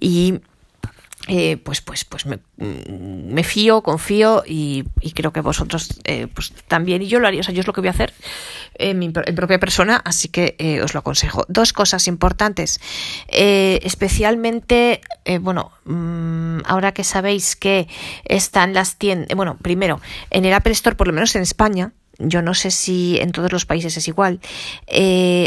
y 0.00 0.40
eh, 1.28 1.56
pues, 1.56 1.80
pues, 1.80 2.04
pues 2.04 2.26
me, 2.26 2.38
mm, 2.56 3.32
me, 3.32 3.44
fío, 3.44 3.82
confío 3.82 4.42
y, 4.46 4.84
y 5.00 5.12
creo 5.12 5.32
que 5.32 5.40
vosotros 5.40 6.00
eh, 6.04 6.26
pues 6.26 6.52
también 6.66 7.00
y 7.02 7.06
yo 7.06 7.20
lo 7.20 7.28
haría. 7.28 7.40
O 7.40 7.44
sea, 7.44 7.54
yo 7.54 7.60
es 7.60 7.66
lo 7.66 7.72
que 7.72 7.80
voy 7.80 7.88
a 7.88 7.92
hacer 7.92 8.12
en 8.74 8.98
mi 8.98 9.06
en 9.06 9.34
propia 9.34 9.60
persona, 9.60 10.00
así 10.04 10.28
que 10.28 10.56
eh, 10.58 10.82
os 10.82 10.94
lo 10.94 11.00
aconsejo. 11.00 11.44
Dos 11.48 11.72
cosas 11.72 12.08
importantes, 12.08 12.80
eh, 13.28 13.78
especialmente, 13.84 15.00
eh, 15.24 15.38
bueno, 15.38 15.70
mmm, 15.84 16.58
ahora 16.64 16.92
que 16.92 17.04
sabéis 17.04 17.54
que 17.54 17.88
están 18.24 18.74
las 18.74 18.96
tiendas, 18.96 19.28
bueno, 19.36 19.58
primero, 19.62 20.00
en 20.30 20.44
el 20.44 20.52
Apple 20.54 20.72
Store, 20.72 20.96
por 20.96 21.06
lo 21.06 21.12
menos 21.12 21.36
en 21.36 21.42
España, 21.42 21.92
yo 22.18 22.42
no 22.42 22.54
sé 22.54 22.70
si 22.70 23.18
en 23.20 23.32
todos 23.32 23.52
los 23.52 23.64
países 23.64 23.96
es 23.96 24.06
igual, 24.06 24.40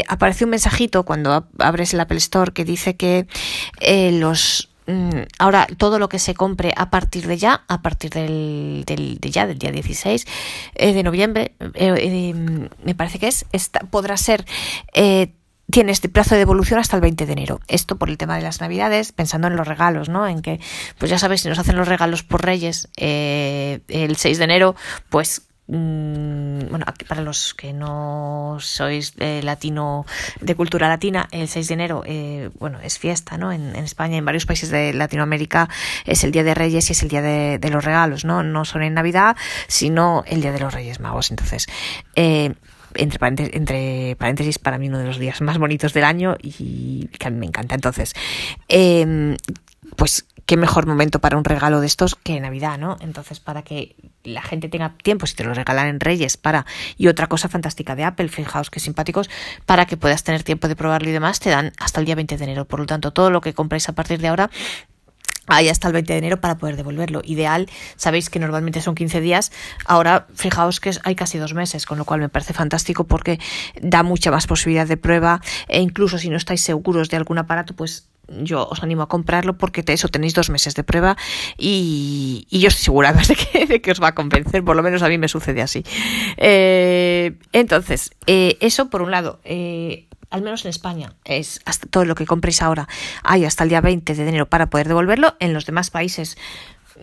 aparece 0.08 0.44
un 0.44 0.50
mensajito 0.50 1.04
cuando 1.04 1.46
abres 1.58 1.94
el 1.94 2.00
Apple 2.00 2.18
Store 2.18 2.52
que 2.52 2.64
dice 2.64 2.96
que 2.96 3.26
eh, 3.80 4.12
los 4.12 4.68
ahora 5.38 5.66
todo 5.76 5.98
lo 5.98 6.08
que 6.08 6.18
se 6.18 6.34
compre 6.34 6.72
a 6.76 6.90
partir 6.90 7.26
de 7.26 7.38
ya, 7.38 7.64
a 7.68 7.82
partir 7.82 8.10
del, 8.10 8.84
del 8.86 9.18
de 9.18 9.30
ya, 9.30 9.46
del 9.46 9.58
día 9.58 9.72
16 9.72 10.26
eh, 10.74 10.92
de 10.92 11.02
noviembre, 11.02 11.54
eh, 11.74 11.94
eh, 11.96 12.34
me 12.34 12.94
parece 12.94 13.18
que 13.18 13.28
es, 13.28 13.46
esta, 13.52 13.80
podrá 13.80 14.16
ser 14.16 14.44
tiene 15.70 15.92
este 15.92 16.08
plazo 16.08 16.34
de 16.34 16.40
devolución 16.40 16.78
hasta 16.78 16.96
el 16.96 17.02
20 17.02 17.26
de 17.26 17.32
enero. 17.32 17.60
Esto 17.68 17.96
por 17.96 18.08
el 18.08 18.18
tema 18.18 18.36
de 18.36 18.42
las 18.42 18.60
navidades, 18.60 19.12
pensando 19.12 19.48
en 19.48 19.56
los 19.56 19.66
regalos, 19.66 20.08
¿no? 20.08 20.26
En 20.26 20.42
que, 20.42 20.60
pues 20.98 21.10
ya 21.10 21.18
sabes, 21.18 21.40
si 21.40 21.48
nos 21.48 21.58
hacen 21.58 21.76
los 21.76 21.88
regalos 21.88 22.22
por 22.22 22.44
Reyes 22.44 22.88
eh, 22.96 23.80
el 23.88 24.16
6 24.16 24.38
de 24.38 24.44
enero, 24.44 24.76
pues 25.10 25.45
Mm, 25.45 25.45
bueno, 25.68 26.84
aquí 26.86 27.04
para 27.04 27.22
los 27.22 27.54
que 27.54 27.72
no 27.72 28.58
sois 28.60 29.14
eh, 29.18 29.40
latino, 29.42 30.06
de 30.40 30.54
cultura 30.54 30.88
latina, 30.88 31.28
el 31.32 31.48
6 31.48 31.68
de 31.68 31.74
enero, 31.74 32.02
eh, 32.06 32.50
bueno, 32.58 32.78
es 32.82 32.98
fiesta, 32.98 33.36
¿no? 33.36 33.52
En, 33.52 33.74
en, 33.74 33.84
España 33.84 34.16
en 34.16 34.24
varios 34.24 34.46
países 34.46 34.70
de 34.70 34.92
Latinoamérica 34.92 35.68
es 36.04 36.22
el 36.22 36.30
Día 36.30 36.44
de 36.44 36.54
Reyes 36.54 36.88
y 36.88 36.92
es 36.92 37.02
el 37.02 37.08
Día 37.08 37.22
de, 37.22 37.70
los 37.70 37.84
Regalos, 37.84 38.24
¿no? 38.24 38.42
No 38.44 38.64
son 38.64 38.82
en 38.82 38.94
Navidad, 38.94 39.36
sino 39.66 40.22
el 40.26 40.40
Día 40.40 40.52
de 40.52 40.60
los 40.60 40.72
Reyes 40.72 41.00
Magos. 41.00 41.30
Entonces, 41.30 41.66
eh, 42.14 42.54
entre 42.94 44.16
paréntesis, 44.16 44.58
para 44.58 44.78
mí 44.78 44.88
uno 44.88 44.98
de 44.98 45.06
los 45.06 45.18
días 45.18 45.40
más 45.40 45.58
bonitos 45.58 45.92
del 45.92 46.04
año 46.04 46.36
y 46.40 47.08
que 47.08 47.26
a 47.26 47.30
mí 47.30 47.38
me 47.38 47.46
encanta. 47.46 47.74
Entonces, 47.74 48.14
pues 48.68 49.65
qué 50.46 50.56
mejor 50.56 50.86
momento 50.86 51.18
para 51.18 51.36
un 51.36 51.44
regalo 51.44 51.80
de 51.80 51.86
estos 51.86 52.14
que 52.14 52.40
Navidad, 52.40 52.78
¿no? 52.78 52.96
Entonces, 53.00 53.40
para 53.40 53.62
que 53.62 53.96
la 54.22 54.42
gente 54.42 54.68
tenga 54.68 54.94
tiempo, 55.02 55.26
si 55.26 55.34
te 55.34 55.44
lo 55.44 55.52
regalan 55.52 55.88
en 55.88 56.00
Reyes, 56.00 56.36
para. 56.36 56.64
Y 56.96 57.08
otra 57.08 57.26
cosa 57.26 57.48
fantástica 57.48 57.96
de 57.96 58.04
Apple, 58.04 58.28
fijaos 58.28 58.70
que 58.70 58.80
simpáticos, 58.80 59.28
para 59.66 59.86
que 59.86 59.96
puedas 59.96 60.22
tener 60.22 60.44
tiempo 60.44 60.68
de 60.68 60.76
probarlo 60.76 61.08
y 61.08 61.12
demás, 61.12 61.40
te 61.40 61.50
dan 61.50 61.72
hasta 61.78 62.00
el 62.00 62.06
día 62.06 62.14
20 62.14 62.36
de 62.36 62.44
enero. 62.44 62.64
Por 62.64 62.80
lo 62.80 62.86
tanto, 62.86 63.12
todo 63.12 63.30
lo 63.30 63.40
que 63.40 63.54
compréis 63.54 63.88
a 63.88 63.92
partir 63.92 64.20
de 64.20 64.28
ahora 64.28 64.50
hay 65.48 65.68
hasta 65.68 65.86
el 65.86 65.94
20 65.94 66.12
de 66.12 66.18
enero 66.18 66.40
para 66.40 66.56
poder 66.56 66.76
devolverlo. 66.76 67.22
Ideal, 67.24 67.68
sabéis 67.96 68.30
que 68.30 68.38
normalmente 68.38 68.80
son 68.80 68.94
15 68.94 69.20
días, 69.20 69.52
ahora 69.84 70.26
fijaos 70.34 70.80
que 70.80 70.90
hay 71.04 71.14
casi 71.14 71.38
dos 71.38 71.54
meses, 71.54 71.86
con 71.86 71.98
lo 71.98 72.04
cual 72.04 72.20
me 72.20 72.28
parece 72.28 72.52
fantástico 72.52 73.04
porque 73.04 73.38
da 73.80 74.02
mucha 74.02 74.30
más 74.30 74.46
posibilidad 74.46 74.86
de 74.86 74.96
prueba 74.96 75.40
e 75.68 75.80
incluso 75.80 76.18
si 76.18 76.30
no 76.30 76.36
estáis 76.36 76.62
seguros 76.62 77.08
de 77.10 77.16
algún 77.16 77.38
aparato, 77.38 77.74
pues 77.74 78.08
yo 78.28 78.66
os 78.68 78.82
animo 78.82 79.02
a 79.02 79.08
comprarlo 79.08 79.56
porque 79.56 79.82
de 79.82 79.92
eso 79.92 80.08
tenéis 80.08 80.34
dos 80.34 80.50
meses 80.50 80.74
de 80.74 80.84
prueba 80.84 81.16
y, 81.56 82.46
y 82.50 82.60
yo 82.60 82.68
estoy 82.68 82.84
segura 82.84 83.12
de 83.28 83.36
que, 83.36 83.66
de 83.66 83.80
que, 83.80 83.90
os 83.90 84.02
va 84.02 84.08
a 84.08 84.14
convencer, 84.14 84.64
por 84.64 84.76
lo 84.76 84.82
menos 84.82 85.02
a 85.02 85.08
mí 85.08 85.18
me 85.18 85.28
sucede 85.28 85.62
así. 85.62 85.84
Eh, 86.36 87.38
entonces, 87.52 88.10
eh, 88.26 88.56
eso 88.60 88.90
por 88.90 89.02
un 89.02 89.10
lado. 89.10 89.40
Eh, 89.44 90.08
al 90.28 90.42
menos 90.42 90.64
en 90.64 90.70
España, 90.70 91.14
es 91.24 91.60
hasta 91.64 91.86
todo 91.86 92.04
lo 92.04 92.16
que 92.16 92.26
compréis 92.26 92.60
ahora, 92.60 92.88
hay 93.22 93.44
hasta 93.44 93.62
el 93.62 93.70
día 93.70 93.80
20 93.80 94.12
de 94.12 94.28
enero 94.28 94.46
para 94.46 94.68
poder 94.68 94.88
devolverlo. 94.88 95.36
En 95.38 95.52
los 95.52 95.66
demás 95.66 95.90
países 95.90 96.36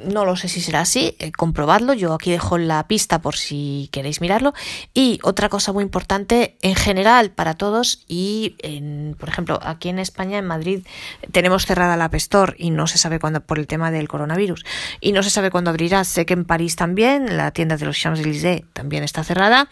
no 0.05 0.25
lo 0.25 0.35
sé 0.35 0.47
si 0.47 0.61
será 0.61 0.81
así, 0.81 1.15
eh, 1.19 1.31
comprobadlo. 1.31 1.93
Yo 1.93 2.13
aquí 2.13 2.31
dejo 2.31 2.57
la 2.57 2.87
pista 2.87 3.21
por 3.21 3.35
si 3.35 3.89
queréis 3.91 4.21
mirarlo. 4.21 4.53
Y 4.93 5.19
otra 5.23 5.49
cosa 5.49 5.73
muy 5.73 5.83
importante, 5.83 6.57
en 6.61 6.75
general, 6.75 7.31
para 7.31 7.55
todos, 7.55 8.03
y 8.07 8.55
en, 8.59 9.15
por 9.19 9.29
ejemplo, 9.29 9.59
aquí 9.63 9.89
en 9.89 9.99
España, 9.99 10.37
en 10.37 10.45
Madrid, 10.45 10.85
tenemos 11.31 11.65
cerrada 11.65 11.97
la 11.97 12.05
App 12.05 12.15
Store 12.15 12.55
y 12.57 12.71
no 12.71 12.87
se 12.87 12.97
sabe 12.97 13.19
cuándo 13.19 13.41
por 13.41 13.59
el 13.59 13.67
tema 13.67 13.91
del 13.91 14.07
coronavirus. 14.07 14.65
Y 14.99 15.11
no 15.11 15.23
se 15.23 15.29
sabe 15.29 15.51
cuándo 15.51 15.69
abrirá. 15.69 16.03
Sé 16.03 16.25
que 16.25 16.33
en 16.33 16.45
París 16.45 16.75
también, 16.75 17.37
la 17.37 17.51
tienda 17.51 17.77
de 17.77 17.85
los 17.85 17.97
Champs-Élysées 17.97 18.65
también 18.73 19.03
está 19.03 19.23
cerrada. 19.23 19.69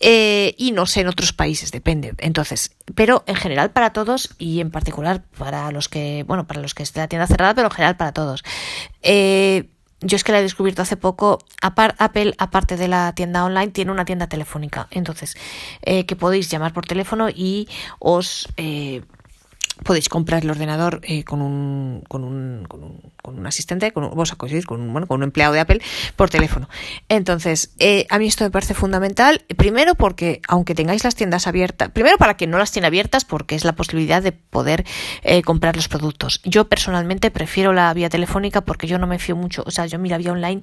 Eh, 0.00 0.54
y 0.56 0.72
no 0.72 0.86
sé 0.86 1.02
en 1.02 1.08
otros 1.08 1.32
países, 1.32 1.70
depende. 1.70 2.14
Entonces, 2.18 2.72
pero 2.94 3.22
en 3.26 3.36
general 3.36 3.70
para 3.70 3.92
todos 3.92 4.34
y 4.38 4.60
en 4.60 4.70
particular 4.70 5.22
para 5.38 5.70
los 5.70 5.88
que, 5.88 6.24
bueno, 6.26 6.46
para 6.46 6.60
los 6.60 6.74
que 6.74 6.82
esté 6.82 7.00
la 7.00 7.08
tienda 7.08 7.26
cerrada, 7.26 7.54
pero 7.54 7.68
en 7.68 7.72
general 7.72 7.96
para 7.96 8.12
todos. 8.12 8.42
Eh, 9.02 9.68
yo 10.02 10.16
es 10.16 10.24
que 10.24 10.32
la 10.32 10.40
he 10.40 10.42
descubierto 10.42 10.80
hace 10.80 10.96
poco. 10.96 11.38
Apple, 11.60 12.34
aparte 12.38 12.76
de 12.76 12.88
la 12.88 13.12
tienda 13.14 13.44
online, 13.44 13.68
tiene 13.68 13.92
una 13.92 14.06
tienda 14.06 14.28
telefónica. 14.28 14.88
Entonces, 14.90 15.36
eh, 15.82 16.06
que 16.06 16.16
podéis 16.16 16.50
llamar 16.50 16.72
por 16.72 16.86
teléfono 16.86 17.28
y 17.28 17.68
os 17.98 18.48
eh, 18.56 19.02
podéis 19.82 20.08
comprar 20.08 20.42
el 20.42 20.50
ordenador 20.50 21.00
eh, 21.04 21.24
con, 21.24 21.42
un, 21.42 22.02
con, 22.08 22.24
un, 22.24 22.64
con, 22.68 22.82
un, 22.82 23.00
con 23.22 23.38
un 23.38 23.46
asistente, 23.46 23.92
con 23.92 24.04
un, 24.04 24.10
vos 24.10 24.32
conseguir 24.34 24.66
con 24.66 24.80
un, 24.80 24.92
bueno, 24.92 25.06
con 25.06 25.18
un 25.18 25.24
empleado 25.24 25.52
de 25.52 25.60
Apple 25.60 25.80
por 26.16 26.30
teléfono. 26.30 26.68
Entonces, 27.08 27.72
eh, 27.78 28.06
a 28.10 28.18
mí 28.18 28.26
esto 28.26 28.44
me 28.44 28.50
parece 28.50 28.74
fundamental. 28.74 29.42
Primero 29.56 29.94
porque, 29.94 30.40
aunque 30.48 30.74
tengáis 30.74 31.04
las 31.04 31.14
tiendas 31.14 31.46
abiertas, 31.46 31.90
primero 31.90 32.16
para 32.18 32.36
que 32.36 32.46
no 32.46 32.58
las 32.58 32.72
tiene 32.72 32.86
abiertas, 32.86 33.24
porque 33.24 33.54
es 33.54 33.64
la 33.64 33.72
posibilidad 33.72 34.22
de 34.22 34.32
poder 34.32 34.84
eh, 35.22 35.42
comprar 35.42 35.76
los 35.76 35.88
productos. 35.88 36.40
Yo 36.44 36.68
personalmente 36.68 37.30
prefiero 37.30 37.72
la 37.72 37.92
vía 37.94 38.08
telefónica 38.08 38.62
porque 38.62 38.86
yo 38.86 38.98
no 38.98 39.06
me 39.06 39.18
fío 39.18 39.36
mucho. 39.36 39.62
O 39.66 39.70
sea, 39.70 39.86
yo 39.86 39.98
mi 39.98 40.08
la 40.08 40.18
vía 40.18 40.32
online 40.32 40.62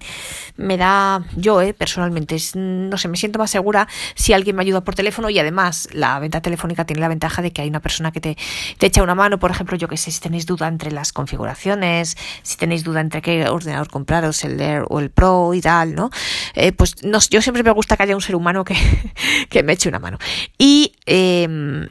me 0.57 0.77
da, 0.77 1.25
yo 1.35 1.61
eh, 1.61 1.73
personalmente, 1.73 2.35
es, 2.35 2.55
no 2.55 2.97
sé, 2.97 3.07
me 3.07 3.17
siento 3.17 3.39
más 3.39 3.49
segura 3.49 3.87
si 4.15 4.33
alguien 4.33 4.55
me 4.55 4.61
ayuda 4.61 4.81
por 4.81 4.95
teléfono 4.95 5.29
y 5.29 5.39
además 5.39 5.89
la 5.93 6.19
venta 6.19 6.41
telefónica 6.41 6.85
tiene 6.85 6.99
la 6.99 7.07
ventaja 7.07 7.41
de 7.41 7.51
que 7.51 7.61
hay 7.61 7.69
una 7.69 7.79
persona 7.79 8.11
que 8.11 8.19
te, 8.19 8.37
te 8.77 8.87
echa 8.87 9.03
una 9.07 9.15
mano, 9.15 9.39
por 9.39 9.51
ejemplo, 9.51 9.77
yo 9.77 9.87
que 9.87 9.97
sé, 9.97 10.11
si 10.11 10.19
tenéis 10.19 10.45
duda 10.45 10.67
entre 10.67 10.91
las 10.91 11.13
configuraciones, 11.13 12.17
si 12.43 12.57
tenéis 12.57 12.83
duda 12.83 13.01
entre 13.01 13.21
qué 13.21 13.47
ordenador 13.47 13.89
compraros, 13.89 14.43
el 14.43 14.59
Air 14.59 14.83
o 14.89 14.99
el 14.99 15.09
Pro 15.09 15.53
y 15.53 15.61
tal, 15.61 15.95
¿no? 15.95 16.09
Eh, 16.53 16.71
pues 16.71 17.03
no, 17.03 17.19
yo 17.29 17.41
siempre 17.41 17.63
me 17.63 17.71
gusta 17.71 17.97
que 17.97 18.03
haya 18.03 18.15
un 18.15 18.21
ser 18.21 18.35
humano 18.35 18.63
que, 18.63 18.75
que 19.49 19.63
me 19.63 19.73
eche 19.73 19.89
una 19.89 19.99
mano. 19.99 20.17
Y 20.57 20.93
eh, 21.05 21.87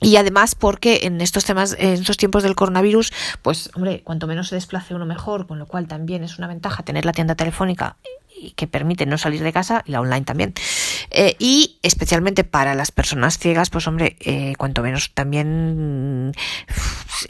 y 0.00 0.16
además 0.16 0.54
porque 0.54 1.00
en 1.02 1.20
estos 1.20 1.44
temas, 1.44 1.74
en 1.78 1.94
estos 1.94 2.16
tiempos 2.16 2.44
del 2.44 2.54
coronavirus, 2.54 3.12
pues 3.42 3.70
hombre, 3.74 4.02
cuanto 4.04 4.26
menos 4.28 4.48
se 4.48 4.54
desplace 4.54 4.94
uno 4.94 5.06
mejor, 5.06 5.46
con 5.46 5.58
lo 5.58 5.66
cual 5.66 5.88
también 5.88 6.22
es 6.22 6.38
una 6.38 6.46
ventaja 6.46 6.84
tener 6.84 7.04
la 7.04 7.12
tienda 7.12 7.34
telefónica 7.34 7.96
que 8.56 8.66
permite 8.66 9.06
no 9.06 9.18
salir 9.18 9.42
de 9.42 9.52
casa 9.52 9.82
y 9.86 9.92
la 9.92 10.00
online 10.00 10.24
también. 10.24 10.54
Eh, 11.10 11.36
y 11.38 11.78
especialmente 11.82 12.44
para 12.44 12.74
las 12.74 12.90
personas 12.90 13.38
ciegas, 13.38 13.70
pues 13.70 13.86
hombre, 13.86 14.16
eh, 14.20 14.54
cuanto 14.58 14.82
menos 14.82 15.12
también 15.14 16.32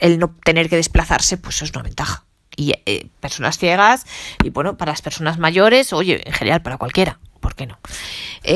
el 0.01 0.19
no 0.19 0.35
tener 0.45 0.69
que 0.69 0.77
desplazarse, 0.77 1.37
pues 1.37 1.63
es 1.63 1.71
una 1.71 1.83
ventaja. 1.83 2.25
Y 2.57 2.75
eh, 2.87 3.07
personas 3.21 3.57
ciegas 3.57 4.05
y 4.43 4.51
bueno, 4.51 4.77
para 4.77 4.91
las 4.91 5.03
personas 5.03 5.39
mayores, 5.39 5.93
oye, 5.93 6.23
en 6.27 6.33
general 6.33 6.63
para 6.63 6.77
cualquiera. 6.77 7.19
¿por 7.39 7.55
qué 7.55 7.67
no? 7.67 7.79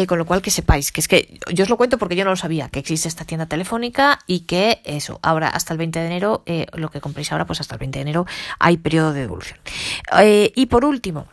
Con 0.09 0.19
lo 0.19 0.27
cual 0.27 0.43
que 0.43 0.51
sepáis, 0.51 0.91
que 0.91 1.01
es 1.01 1.07
que 1.07 1.39
yo 1.53 1.63
os 1.63 1.71
lo 1.71 1.77
cuento 1.77 1.99
porque 1.99 2.17
yo 2.17 2.25
no 2.25 2.31
lo 2.31 2.37
sabía, 2.37 2.69
que 2.69 2.81
existe 2.81 3.07
esta 3.07 3.25
tienda 3.25 3.47
telefónica 3.47 4.19
y 4.27 4.41
que 4.41 4.83
eso, 4.85 5.21
ahora 5.23 5.49
hasta 5.49 5.73
el 5.73 5.79
20 5.79 6.01
de 6.01 6.07
enero, 6.07 6.45
lo 6.75 6.91
que 6.91 7.01
compréis 7.01 7.31
ahora, 7.31 7.47
pues 7.47 7.61
hasta 7.61 7.77
el 7.77 7.79
20 7.79 8.01
de 8.01 8.03
enero 8.03 8.27
hay 8.59 8.79
periodo 8.79 9.13
de 9.13 9.21
devolución. 9.21 9.61
Y 10.57 10.67
por 10.67 10.85
último, 10.85 11.29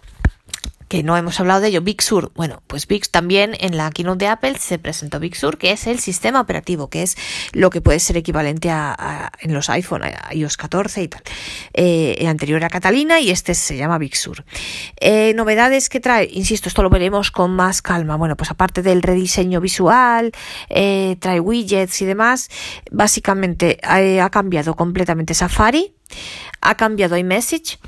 que 0.90 1.04
no 1.04 1.16
hemos 1.16 1.40
hablado 1.40 1.62
de 1.62 1.70
ello, 1.70 1.82
Big 1.82 2.02
Sur. 2.02 2.32
Bueno, 2.36 2.62
pues 2.68 2.88
Big 2.88 3.08
también 3.08 3.56
en 3.60 3.78
la 3.78 3.90
keynote 3.92 4.26
de 4.26 4.28
Apple 4.28 4.58
se 4.58 4.80
presentó 4.80 5.20
Big 5.20 5.36
Sur, 5.36 5.58
que 5.58 5.72
es 5.72 5.88
el 5.88 6.00
sistema 6.00 6.42
operativo, 6.42 6.90
que 6.90 7.04
es 7.04 7.16
lo 7.54 7.70
que 7.70 7.80
puede 7.80 8.00
ser 8.00 8.18
equivalente 8.18 8.72
a, 8.72 8.96
a 8.98 9.32
en 9.40 9.54
los 9.54 9.70
iPhone, 9.70 10.04
a 10.04 10.34
iOS 10.34 10.58
14 10.58 11.04
y 11.04 11.08
tal. 11.08 11.22
Eh, 11.74 12.26
anterior 12.28 12.64
a 12.64 12.70
Catalina 12.70 13.20
y 13.20 13.30
este 13.30 13.54
se 13.54 13.78
llama 13.78 14.00
Big 14.00 14.16
Sur. 14.16 14.44
Eh, 15.00 15.34
novedades 15.36 15.90
que 15.90 16.00
trae, 16.00 16.28
insisto, 16.32 16.70
esto 16.70 16.82
lo 16.84 16.90
veremos 16.90 17.32
con 17.32 17.52
más 17.52 17.82
calma. 17.82 18.16
Bueno, 18.16 18.36
pues 18.36 18.50
aparte 18.50 18.82
del 18.82 19.04
rediseño 19.04 19.62
visual, 19.62 20.32
eh, 20.70 21.18
trae 21.20 21.40
widgets 21.40 22.02
y 22.02 22.06
demás, 22.06 22.50
básicamente 22.92 23.80
eh, 23.84 24.22
ha 24.22 24.30
cambiado 24.32 24.76
completamente 24.76 25.36
Safari, 25.36 25.94
ha 26.62 26.76
cambiado 26.76 27.16
iMessage 27.16 27.80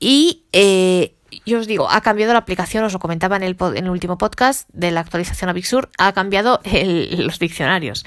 y 0.00 0.44
eh, 0.52 1.17
yo 1.44 1.58
os 1.58 1.66
digo, 1.66 1.90
ha 1.90 2.00
cambiado 2.00 2.32
la 2.32 2.40
aplicación, 2.40 2.84
os 2.84 2.92
lo 2.92 2.98
comentaba 2.98 3.36
en 3.36 3.42
el, 3.42 3.90
último 3.90 4.18
podcast 4.18 4.68
de 4.72 4.90
la 4.90 5.00
actualización 5.00 5.50
a 5.50 5.52
Big 5.52 5.66
Sur, 5.66 5.90
ha 5.98 6.12
cambiado 6.12 6.60
los 6.64 7.38
diccionarios. 7.38 8.04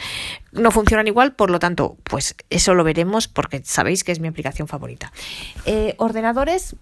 No 0.51 0.71
funcionan 0.71 1.07
igual, 1.07 1.33
por 1.33 1.51
lo 1.51 1.59
tanto, 1.59 1.97
pues 2.03 2.35
eso 2.49 2.73
lo 2.73 2.83
veremos 2.83 3.27
porque 3.27 3.61
sabéis 3.63 4.03
que 4.03 4.11
es 4.11 4.19
mi 4.19 4.27
aplicación 4.27 4.67
favorita. 4.67 5.11
Eh, 5.65 5.95
ordenadores 5.97 6.75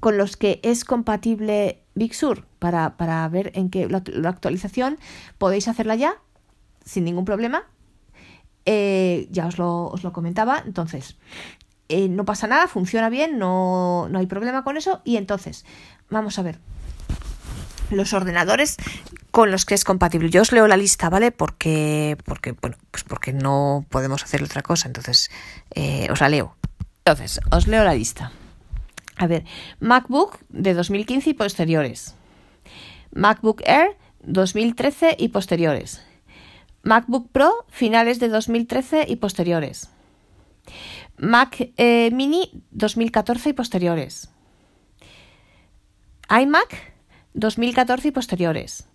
con 0.00 0.16
los 0.16 0.36
que 0.36 0.60
es 0.62 0.84
compatible 0.84 1.80
Big 1.94 2.14
Sur 2.14 2.44
para, 2.58 2.96
para 2.96 3.28
ver 3.28 3.50
en 3.54 3.70
qué 3.70 3.88
la, 3.88 4.28
actualización 4.28 4.98
podéis 5.38 5.66
hacerla 5.68 5.96
ya 5.96 6.16
sin 6.84 7.04
ningún 7.04 7.24
problema. 7.24 7.64
Eh, 8.64 9.28
ya 9.30 9.46
os 9.46 9.56
lo, 9.56 9.86
os 9.86 10.04
lo 10.04 10.12
comentaba. 10.12 10.62
Entonces, 10.64 11.16
eh, 11.88 12.08
no 12.08 12.24
pasa 12.24 12.46
nada, 12.46 12.68
funciona 12.68 13.08
bien, 13.08 13.38
no, 13.38 14.08
no 14.10 14.18
hay 14.18 14.26
problema 14.26 14.64
con 14.64 14.76
eso. 14.76 15.00
Y 15.04 15.16
entonces, 15.16 15.64
vamos 16.10 16.38
a 16.38 16.42
ver 16.42 16.58
los 17.90 18.12
ordenadores 18.12 18.76
con 19.30 19.50
los 19.50 19.64
que 19.64 19.74
es 19.74 19.84
compatible. 19.84 20.30
Yo 20.30 20.42
os 20.42 20.52
leo 20.52 20.66
la 20.68 20.76
lista, 20.76 21.08
¿vale? 21.10 21.32
Porque, 21.32 22.16
porque, 22.24 22.52
bueno, 22.52 22.76
pues 22.90 23.04
porque 23.04 23.32
no 23.32 23.86
podemos 23.88 24.22
hacer 24.22 24.42
otra 24.42 24.62
cosa. 24.62 24.88
Entonces, 24.88 25.30
eh, 25.74 26.08
os 26.10 26.20
la 26.20 26.28
leo. 26.28 26.56
Entonces, 27.04 27.40
os 27.50 27.66
leo 27.66 27.84
la 27.84 27.94
lista. 27.94 28.32
A 29.16 29.26
ver, 29.26 29.44
MacBook 29.80 30.38
de 30.48 30.74
2015 30.74 31.30
y 31.30 31.34
posteriores. 31.34 32.14
MacBook 33.12 33.62
Air 33.64 33.96
2013 34.22 35.16
y 35.18 35.28
posteriores. 35.28 36.02
MacBook 36.82 37.30
Pro 37.32 37.52
finales 37.68 38.20
de 38.20 38.28
2013 38.28 39.06
y 39.08 39.16
posteriores. 39.16 39.90
Mac 41.18 41.72
eh, 41.76 42.10
Mini 42.12 42.62
2014 42.70 43.50
y 43.50 43.52
posteriores. 43.52 44.30
iMac 46.30 46.94
2014 47.34 48.08
y 48.08 48.10
posteriores. 48.12 48.88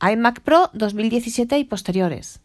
iMac 0.00 0.40
Pro 0.40 0.70
2017 0.72 1.58
y 1.58 1.64
posteriores. 1.64 2.40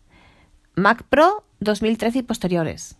Mac 0.76 1.04
Pro 1.04 1.46
2013 1.60 2.20
y 2.20 2.24
posteriores. 2.24 2.98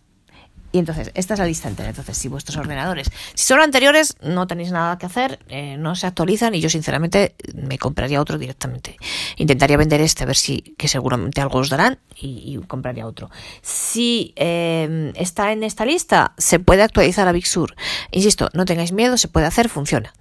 Y 0.70 0.78
entonces, 0.78 1.10
esta 1.14 1.34
es 1.34 1.40
la 1.40 1.46
lista 1.46 1.68
entera. 1.68 1.88
Entonces, 1.88 2.16
si 2.16 2.28
vuestros 2.28 2.56
ordenadores, 2.58 3.10
si 3.34 3.46
son 3.46 3.60
anteriores, 3.60 4.16
no 4.20 4.46
tenéis 4.46 4.70
nada 4.70 4.98
que 4.98 5.06
hacer, 5.06 5.38
eh, 5.48 5.76
no 5.78 5.94
se 5.94 6.06
actualizan 6.06 6.54
y 6.54 6.60
yo 6.60 6.68
sinceramente 6.68 7.34
me 7.54 7.78
compraría 7.78 8.20
otro 8.20 8.36
directamente. 8.36 8.96
Intentaría 9.36 9.76
vender 9.76 10.00
este 10.00 10.24
a 10.24 10.26
ver 10.26 10.36
si, 10.36 10.74
que 10.76 10.88
seguramente 10.88 11.40
algo 11.40 11.58
os 11.58 11.70
darán 11.70 11.98
y, 12.20 12.58
compraría 12.66 13.06
otro. 13.06 13.30
Si 13.62 14.34
eh, 14.36 15.12
está 15.14 15.52
en 15.52 15.62
esta 15.62 15.86
lista, 15.86 16.34
se 16.36 16.58
puede 16.58 16.82
actualizar 16.82 17.26
a 17.28 17.32
Big 17.32 17.46
Sur. 17.46 17.74
Insisto, 18.10 18.50
no 18.52 18.64
tengáis 18.64 18.92
miedo, 18.92 19.16
se 19.16 19.28
puede 19.28 19.46
hacer, 19.46 19.68
funciona. 19.68 20.12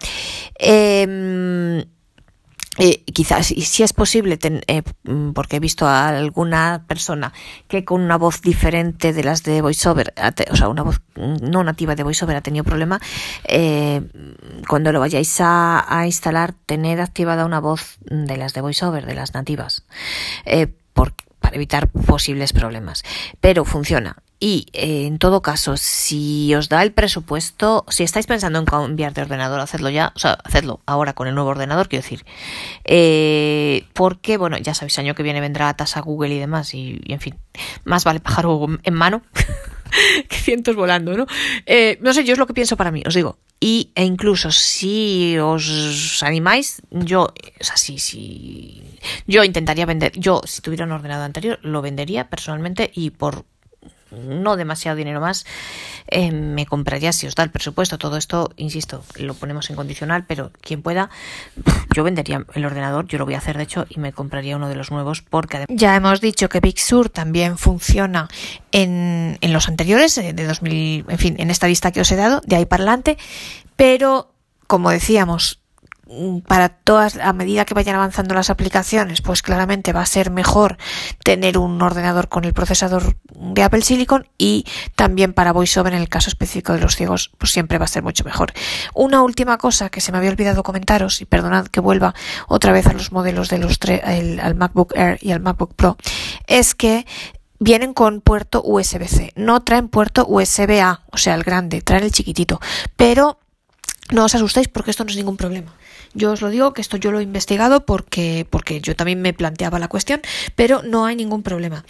Eh, 0.59 1.85
eh, 2.77 3.03
quizás, 3.05 3.51
y 3.51 3.61
si 3.63 3.81
es 3.81 3.91
posible, 3.91 4.37
eh, 4.41 4.83
mm, 5.03 5.31
porque 5.31 5.55
he 5.55 5.59
visto 5.59 5.87
a 5.87 6.09
alguna 6.09 6.85
persona 6.87 7.33
que 7.67 7.83
con 7.83 8.01
una 8.01 8.17
voz 8.17 8.41
diferente 8.41 9.13
de 9.13 9.23
las 9.23 9.43
de 9.43 9.61
VoiceOver, 9.61 10.13
o 10.51 10.55
sea, 10.55 10.69
una 10.69 10.83
voz 10.83 11.01
no 11.15 11.63
nativa 11.63 11.95
de 11.95 12.03
VoiceOver 12.03 12.35
ha 12.35 12.41
tenido 12.41 12.63
problema, 12.63 12.99
eh, 13.45 14.01
cuando 14.67 14.91
lo 14.91 14.99
vayáis 14.99 15.37
a, 15.39 16.03
instalar, 16.05 16.53
tened 16.65 16.99
activada 16.99 17.45
una 17.45 17.59
voz 17.59 17.97
de 18.01 18.37
las 18.37 18.53
de 18.53 18.61
VoiceOver, 18.61 19.05
de 19.05 19.15
las 19.15 19.33
nativas, 19.33 19.83
para 20.93 21.55
evitar 21.55 21.89
posibles 21.89 22.53
problemas. 22.53 23.03
Pero 23.39 23.65
funciona. 23.65 24.17
Y 24.39 24.67
eh, 24.73 25.07
en 25.07 25.17
todo 25.17 25.41
caso, 25.41 25.77
si 25.77 26.53
os 26.53 26.69
da 26.69 26.83
el 26.83 26.91
presupuesto, 26.91 27.85
si 27.89 28.03
estáis 28.03 28.27
pensando 28.27 28.59
en 28.59 28.65
cambiar 28.65 29.13
de 29.13 29.23
ordenador, 29.23 29.59
hacedlo 29.59 29.89
ya, 29.89 30.13
o 30.15 30.19
sea, 30.19 30.33
hacedlo 30.43 30.79
ahora 30.85 31.13
con 31.13 31.27
el 31.27 31.33
nuevo 31.33 31.49
ordenador, 31.49 31.89
quiero 31.89 32.03
decir. 32.03 32.23
Eh, 32.83 33.85
porque, 33.93 34.37
bueno, 34.37 34.57
ya 34.59 34.75
sabéis, 34.75 34.99
año 34.99 35.15
que 35.15 35.23
viene 35.23 35.41
vendrá 35.41 35.73
tasa 35.75 36.01
Google 36.01 36.35
y 36.35 36.39
demás, 36.39 36.75
y, 36.75 37.01
en 37.07 37.19
fin, 37.19 37.35
más 37.83 38.03
vale 38.03 38.19
pájaro 38.19 38.67
en 38.83 38.93
mano 38.93 39.23
que 40.29 40.35
cientos 40.35 40.75
volando, 40.75 41.17
¿no? 41.17 41.25
Eh, 41.65 41.97
no 42.01 42.13
sé, 42.13 42.23
yo 42.23 42.33
es 42.33 42.39
lo 42.39 42.45
que 42.45 42.53
pienso 42.53 42.77
para 42.77 42.91
mí, 42.91 43.01
os 43.07 43.15
digo. 43.15 43.39
Y, 43.59 43.91
e 43.95 44.03
incluso 44.03 44.51
si 44.51 45.35
os 45.39 46.21
animáis, 46.21 46.83
yo, 46.91 47.23
o 47.23 47.63
sea, 47.63 47.75
si, 47.75 47.97
si, 47.97 48.83
yo 49.25 49.43
intentaría 49.43 49.87
vender, 49.87 50.11
yo 50.15 50.41
si 50.45 50.61
tuviera 50.61 50.85
un 50.85 50.91
ordenador 50.91 51.25
anterior, 51.25 51.57
lo 51.63 51.81
vendería 51.81 52.29
personalmente 52.29 52.91
y 52.93 53.09
por 53.09 53.45
no 54.17 54.55
demasiado 54.55 54.97
dinero 54.97 55.21
más, 55.21 55.45
eh, 56.07 56.31
me 56.31 56.65
compraría 56.65 57.11
si 57.11 57.27
os 57.27 57.35
da 57.35 57.43
el 57.43 57.51
presupuesto. 57.51 57.97
Todo 57.97 58.17
esto, 58.17 58.51
insisto, 58.57 59.03
lo 59.17 59.33
ponemos 59.33 59.69
en 59.69 59.75
condicional, 59.75 60.25
pero 60.25 60.51
quien 60.61 60.81
pueda, 60.81 61.09
yo 61.95 62.03
vendería 62.03 62.45
el 62.53 62.65
ordenador, 62.65 63.07
yo 63.07 63.17
lo 63.17 63.25
voy 63.25 63.35
a 63.35 63.39
hacer 63.39 63.57
de 63.57 63.63
hecho 63.63 63.85
y 63.89 63.99
me 63.99 64.13
compraría 64.13 64.55
uno 64.55 64.69
de 64.69 64.75
los 64.75 64.91
nuevos 64.91 65.21
porque 65.21 65.65
ya 65.69 65.95
hemos 65.95 66.21
dicho 66.21 66.49
que 66.49 66.59
Big 66.59 66.79
Sur 66.79 67.09
también 67.09 67.57
funciona 67.57 68.27
en, 68.71 69.37
en 69.41 69.53
los 69.53 69.67
anteriores, 69.67 70.17
eh, 70.17 70.33
de 70.33 70.45
2000, 70.45 71.05
en 71.07 71.17
fin, 71.17 71.35
en 71.39 71.49
esta 71.49 71.67
lista 71.67 71.91
que 71.91 72.01
os 72.01 72.11
he 72.11 72.15
dado, 72.15 72.41
de 72.45 72.55
ahí 72.55 72.65
para 72.65 72.83
adelante, 72.83 73.17
pero 73.75 74.31
como 74.67 74.89
decíamos, 74.89 75.61
para 76.47 76.69
todas, 76.69 77.17
a 77.17 77.33
medida 77.33 77.65
que 77.65 77.73
vayan 77.73 77.95
avanzando 77.95 78.33
las 78.33 78.49
aplicaciones, 78.49 79.21
pues 79.21 79.41
claramente 79.41 79.93
va 79.93 80.01
a 80.01 80.05
ser 80.05 80.31
mejor 80.31 80.77
tener 81.23 81.57
un 81.57 81.81
ordenador 81.81 82.29
con 82.29 82.45
el 82.45 82.53
procesador 82.53 83.17
de 83.33 83.63
Apple 83.63 83.81
Silicon 83.81 84.27
y 84.37 84.65
también 84.95 85.33
para 85.33 85.51
VoiceOver 85.51 85.93
en 85.93 86.01
el 86.01 86.09
caso 86.09 86.29
específico 86.29 86.73
de 86.73 86.79
los 86.79 86.95
ciegos, 86.95 87.31
pues 87.37 87.51
siempre 87.51 87.77
va 87.77 87.85
a 87.85 87.89
ser 87.89 88.03
mucho 88.03 88.23
mejor. 88.23 88.53
Una 88.93 89.21
última 89.21 89.57
cosa 89.57 89.89
que 89.89 90.01
se 90.01 90.11
me 90.11 90.17
había 90.17 90.31
olvidado 90.31 90.63
comentaros, 90.63 91.21
y 91.21 91.25
perdonad 91.25 91.67
que 91.67 91.79
vuelva 91.79 92.15
otra 92.47 92.71
vez 92.71 92.87
a 92.87 92.93
los 92.93 93.11
modelos 93.11 93.49
de 93.49 93.57
los 93.57 93.79
tres, 93.79 94.01
al 94.03 94.55
MacBook 94.55 94.93
Air 94.95 95.19
y 95.21 95.31
al 95.31 95.41
MacBook 95.41 95.73
Pro, 95.75 95.97
es 96.47 96.75
que 96.75 97.05
vienen 97.59 97.93
con 97.93 98.21
puerto 98.21 98.61
USB-C, 98.63 99.33
no 99.35 99.63
traen 99.63 99.89
puerto 99.89 100.25
USB-A, 100.27 101.01
o 101.11 101.17
sea, 101.17 101.35
el 101.35 101.43
grande, 101.43 101.81
traen 101.81 102.03
el 102.03 102.11
chiquitito, 102.11 102.59
pero 102.95 103.39
no 104.11 104.25
os 104.25 104.35
asustéis 104.35 104.67
porque 104.67 104.91
esto 104.91 105.03
no 105.03 105.09
es 105.09 105.17
ningún 105.17 105.37
problema. 105.37 105.73
Yo 106.13 106.31
os 106.31 106.41
lo 106.41 106.49
digo 106.49 106.73
que 106.73 106.81
esto 106.81 106.97
yo 106.97 107.11
lo 107.11 107.19
he 107.19 107.23
investigado 107.23 107.85
porque, 107.85 108.47
porque 108.49 108.81
yo 108.81 108.95
también 108.95 109.21
me 109.21 109.33
planteaba 109.33 109.79
la 109.79 109.87
cuestión, 109.87 110.21
pero 110.55 110.81
no 110.83 111.05
hay 111.05 111.15
ningún 111.15 111.43
problema. 111.43 111.83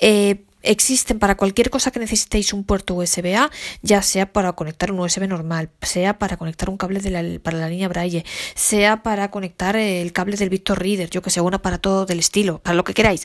Eh, 0.00 0.44
existen 0.64 1.18
para 1.18 1.36
cualquier 1.36 1.70
cosa 1.70 1.90
que 1.90 2.00
necesitéis 2.00 2.52
un 2.52 2.64
puerto 2.64 2.94
USB-A, 2.94 3.50
ya 3.82 4.02
sea 4.02 4.32
para 4.32 4.52
conectar 4.52 4.90
un 4.90 5.00
USB 5.00 5.28
normal, 5.28 5.70
sea 5.82 6.18
para 6.18 6.36
conectar 6.36 6.70
un 6.70 6.76
cable 6.76 7.00
de 7.00 7.40
para 7.40 7.58
la 7.58 7.68
línea 7.68 7.88
Braille, 7.88 8.24
sea 8.54 9.02
para 9.02 9.30
conectar 9.30 9.76
el 9.76 10.12
cable 10.12 10.36
del 10.36 10.50
Victor 10.50 10.80
Reader, 10.80 11.10
yo 11.10 11.22
que 11.22 11.30
sé, 11.30 11.40
un 11.40 11.54
aparato 11.54 12.06
del 12.06 12.18
estilo, 12.18 12.58
para 12.58 12.74
lo 12.74 12.84
que 12.84 12.94
queráis, 12.94 13.24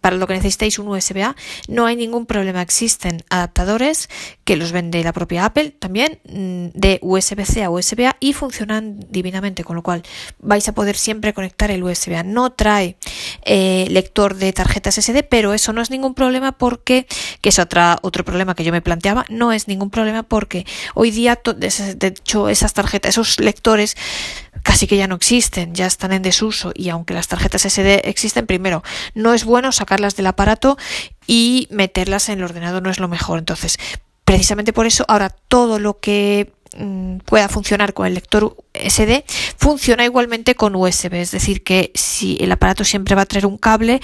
para 0.00 0.16
lo 0.16 0.26
que 0.26 0.34
necesitéis 0.34 0.78
un 0.78 0.88
USB-A, 0.88 1.36
no 1.68 1.86
hay 1.86 1.96
ningún 1.96 2.26
problema. 2.26 2.62
Existen 2.62 3.22
adaptadores 3.30 4.08
que 4.44 4.56
los 4.56 4.72
vende 4.72 5.02
la 5.02 5.12
propia 5.12 5.44
Apple 5.44 5.70
también 5.78 6.20
mm, 6.24 6.78
de 6.78 6.98
USB-C 7.02 7.62
a 7.62 7.70
USB-A 7.70 8.16
y 8.20 8.32
funcionan 8.32 9.00
divinamente, 9.10 9.64
con 9.64 9.76
lo 9.76 9.82
cual 9.82 10.02
vais 10.38 10.68
a 10.68 10.72
poder 10.72 10.96
siempre 10.96 11.32
conectar 11.34 11.70
el 11.70 11.82
USB-A. 11.82 12.22
No 12.22 12.52
trae 12.52 12.96
eh, 13.44 13.86
lector 13.90 14.36
de 14.36 14.52
tarjetas 14.52 14.96
SD, 14.96 15.22
pero 15.24 15.54
eso 15.54 15.72
no 15.72 15.82
es 15.82 15.90
ningún 15.90 16.14
problema 16.14 16.43
porque, 16.52 17.06
que 17.40 17.48
es 17.48 17.58
otra, 17.58 17.98
otro 18.02 18.24
problema 18.24 18.54
que 18.54 18.64
yo 18.64 18.72
me 18.72 18.82
planteaba, 18.82 19.24
no 19.28 19.52
es 19.52 19.68
ningún 19.68 19.90
problema 19.90 20.22
porque 20.22 20.66
hoy 20.94 21.10
día, 21.10 21.40
de 21.56 22.06
hecho, 22.06 22.48
esas 22.48 22.72
tarjetas, 22.72 23.10
esos 23.10 23.40
lectores 23.40 23.96
casi 24.62 24.86
que 24.86 24.96
ya 24.96 25.06
no 25.06 25.14
existen, 25.14 25.74
ya 25.74 25.86
están 25.86 26.12
en 26.12 26.22
desuso 26.22 26.72
y 26.74 26.88
aunque 26.88 27.14
las 27.14 27.28
tarjetas 27.28 27.62
SD 27.62 28.08
existen, 28.08 28.46
primero, 28.46 28.82
no 29.14 29.34
es 29.34 29.44
bueno 29.44 29.72
sacarlas 29.72 30.16
del 30.16 30.26
aparato 30.26 30.78
y 31.26 31.68
meterlas 31.70 32.28
en 32.28 32.38
el 32.38 32.44
ordenador, 32.44 32.82
no 32.82 32.90
es 32.90 32.98
lo 32.98 33.08
mejor. 33.08 33.38
Entonces, 33.38 33.78
precisamente 34.24 34.72
por 34.72 34.86
eso, 34.86 35.04
ahora 35.06 35.28
todo 35.28 35.78
lo 35.78 36.00
que 36.00 36.52
mm, 36.76 37.18
pueda 37.18 37.48
funcionar 37.48 37.92
con 37.92 38.06
el 38.06 38.14
lector 38.14 38.56
SD 38.72 39.24
funciona 39.58 40.04
igualmente 40.04 40.54
con 40.54 40.74
USB, 40.74 41.14
es 41.14 41.30
decir, 41.30 41.62
que 41.62 41.92
si 41.94 42.38
el 42.40 42.50
aparato 42.50 42.84
siempre 42.84 43.14
va 43.14 43.22
a 43.22 43.26
traer 43.26 43.46
un 43.46 43.58
cable 43.58 44.00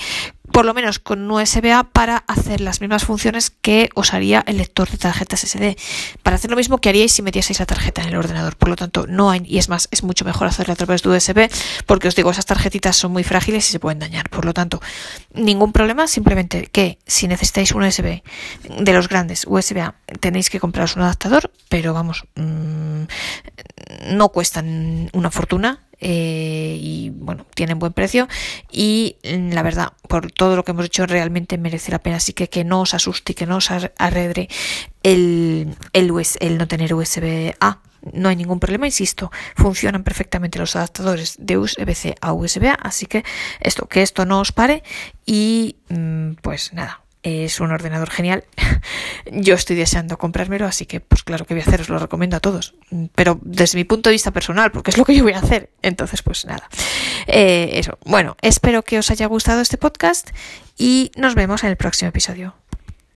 por 0.61 0.67
lo 0.67 0.75
menos 0.75 0.99
con 0.99 1.31
USB-A 1.31 1.85
para 1.85 2.19
hacer 2.27 2.61
las 2.61 2.83
mismas 2.83 3.07
funciones 3.07 3.49
que 3.49 3.89
os 3.95 4.13
haría 4.13 4.45
el 4.47 4.59
lector 4.59 4.91
de 4.91 4.99
tarjetas 4.99 5.41
SD. 5.41 5.75
Para 6.23 6.37
hacer 6.37 6.51
lo 6.51 6.57
mismo 6.59 6.77
que 6.77 6.91
haríais 6.91 7.13
si 7.13 7.23
metieseis 7.23 7.61
la 7.61 7.65
tarjeta 7.65 8.03
en 8.03 8.09
el 8.09 8.17
ordenador. 8.17 8.57
Por 8.57 8.69
lo 8.69 8.77
tanto, 8.77 9.07
no 9.07 9.31
hay, 9.31 9.41
y 9.47 9.57
es 9.57 9.71
más, 9.71 9.89
es 9.91 10.03
mucho 10.03 10.27
mejor 10.27 10.49
hacerlo 10.49 10.75
a 10.75 10.77
través 10.77 11.03
de 11.03 11.09
USB 11.09 11.51
porque 11.87 12.09
os 12.09 12.15
digo, 12.15 12.31
esas 12.31 12.45
tarjetitas 12.45 12.95
son 12.95 13.11
muy 13.11 13.25
frágiles 13.25 13.67
y 13.71 13.73
se 13.73 13.81
pueden 13.81 14.01
dañar. 14.01 14.29
Por 14.29 14.45
lo 14.45 14.53
tanto, 14.53 14.83
ningún 15.33 15.73
problema, 15.73 16.07
simplemente 16.07 16.67
que 16.67 16.99
si 17.07 17.27
necesitáis 17.27 17.73
un 17.73 17.83
USB 17.83 18.21
de 18.69 18.93
los 18.93 19.09
grandes 19.09 19.47
USB-A, 19.47 19.95
tenéis 20.21 20.51
que 20.51 20.61
compraros 20.61 20.95
un 20.95 21.01
adaptador, 21.01 21.51
pero 21.71 21.95
vamos, 21.95 22.27
mmm, 22.35 23.05
no 24.11 24.29
cuestan 24.29 25.09
una 25.15 25.31
fortuna 25.31 25.87
eh, 26.01 26.79
y 26.81 27.11
bueno, 27.11 27.47
tienen 27.55 27.79
buen 27.79 27.93
precio. 27.93 28.29
Y 28.71 29.17
mm, 29.25 29.53
la 29.53 29.63
verdad, 29.63 29.93
por 30.09 30.31
todo 30.33 30.57
lo 30.57 30.65
que 30.65 30.73
hemos 30.73 30.87
hecho 30.87 31.07
realmente 31.07 31.59
merece 31.59 31.93
la 31.93 32.01
pena, 32.01 32.17
así 32.17 32.33
que 32.33 32.49
que 32.49 32.65
no 32.65 32.81
os 32.81 32.95
asuste 32.95 33.35
que 33.35 33.47
no 33.47 33.57
os 33.57 33.71
arredre 33.71 34.49
el, 35.03 35.77
el, 35.93 36.13
el 36.41 36.59
no 36.59 36.69
tener 36.69 36.95
USB 36.95 37.55
A. 37.61 37.79
No 38.13 38.31
hay 38.31 38.37
ningún 38.37 38.61
problema, 38.61 38.87
insisto, 38.87 39.31
funcionan 39.57 40.05
perfectamente 40.05 40.59
los 40.59 40.75
adaptadores 40.75 41.37
de 41.39 41.59
USB-C 41.59 42.15
a 42.21 42.33
USB-A, 42.33 42.75
así 42.75 43.05
que 43.05 43.25
esto, 43.61 43.87
que 43.87 44.01
esto 44.01 44.25
no 44.25 44.41
os 44.41 44.53
pare 44.53 44.83
y 45.27 45.77
mm, 45.91 46.33
pues 46.41 46.73
nada, 46.73 47.00
es 47.23 47.61
un 47.61 47.71
ordenador 47.71 48.11
genial. 48.11 48.45
Yo 49.31 49.55
estoy 49.55 49.77
deseando 49.77 50.19
comprármelo, 50.19 50.67
así 50.67 50.87
que 50.87 51.01
pues 51.01 51.23
claro 51.23 51.45
que 51.45 51.55
voy 51.55 51.63
a 51.63 51.67
hacer, 51.67 51.81
os 51.83 51.89
lo 51.89 51.99
recomiendo 51.99 52.37
a 52.37 52.41
todos. 52.41 52.75
Pero 53.15 53.39
desde 53.43 53.79
mi 53.79 53.85
punto 53.85 54.09
de 54.09 54.15
vista 54.15 54.31
personal, 54.31 54.73
porque 54.73 54.91
es 54.91 54.99
lo 54.99 55.05
que 55.05 55.15
yo 55.15 55.23
voy 55.23 55.33
a 55.33 55.39
hacer. 55.39 55.71
Entonces, 55.83 56.23
pues 56.23 56.45
nada. 56.45 56.69
Eh, 57.27 57.71
eso. 57.75 57.99
Bueno, 58.05 58.37
espero 58.41 58.83
que 58.83 58.99
os 58.99 59.11
haya 59.11 59.27
gustado 59.27 59.61
este 59.61 59.77
podcast 59.77 60.31
y 60.79 61.13
nos 61.17 61.35
vemos 61.35 61.63
en 61.63 61.71
el 61.71 61.77
próximo 61.77 62.09
episodio. 62.09 62.55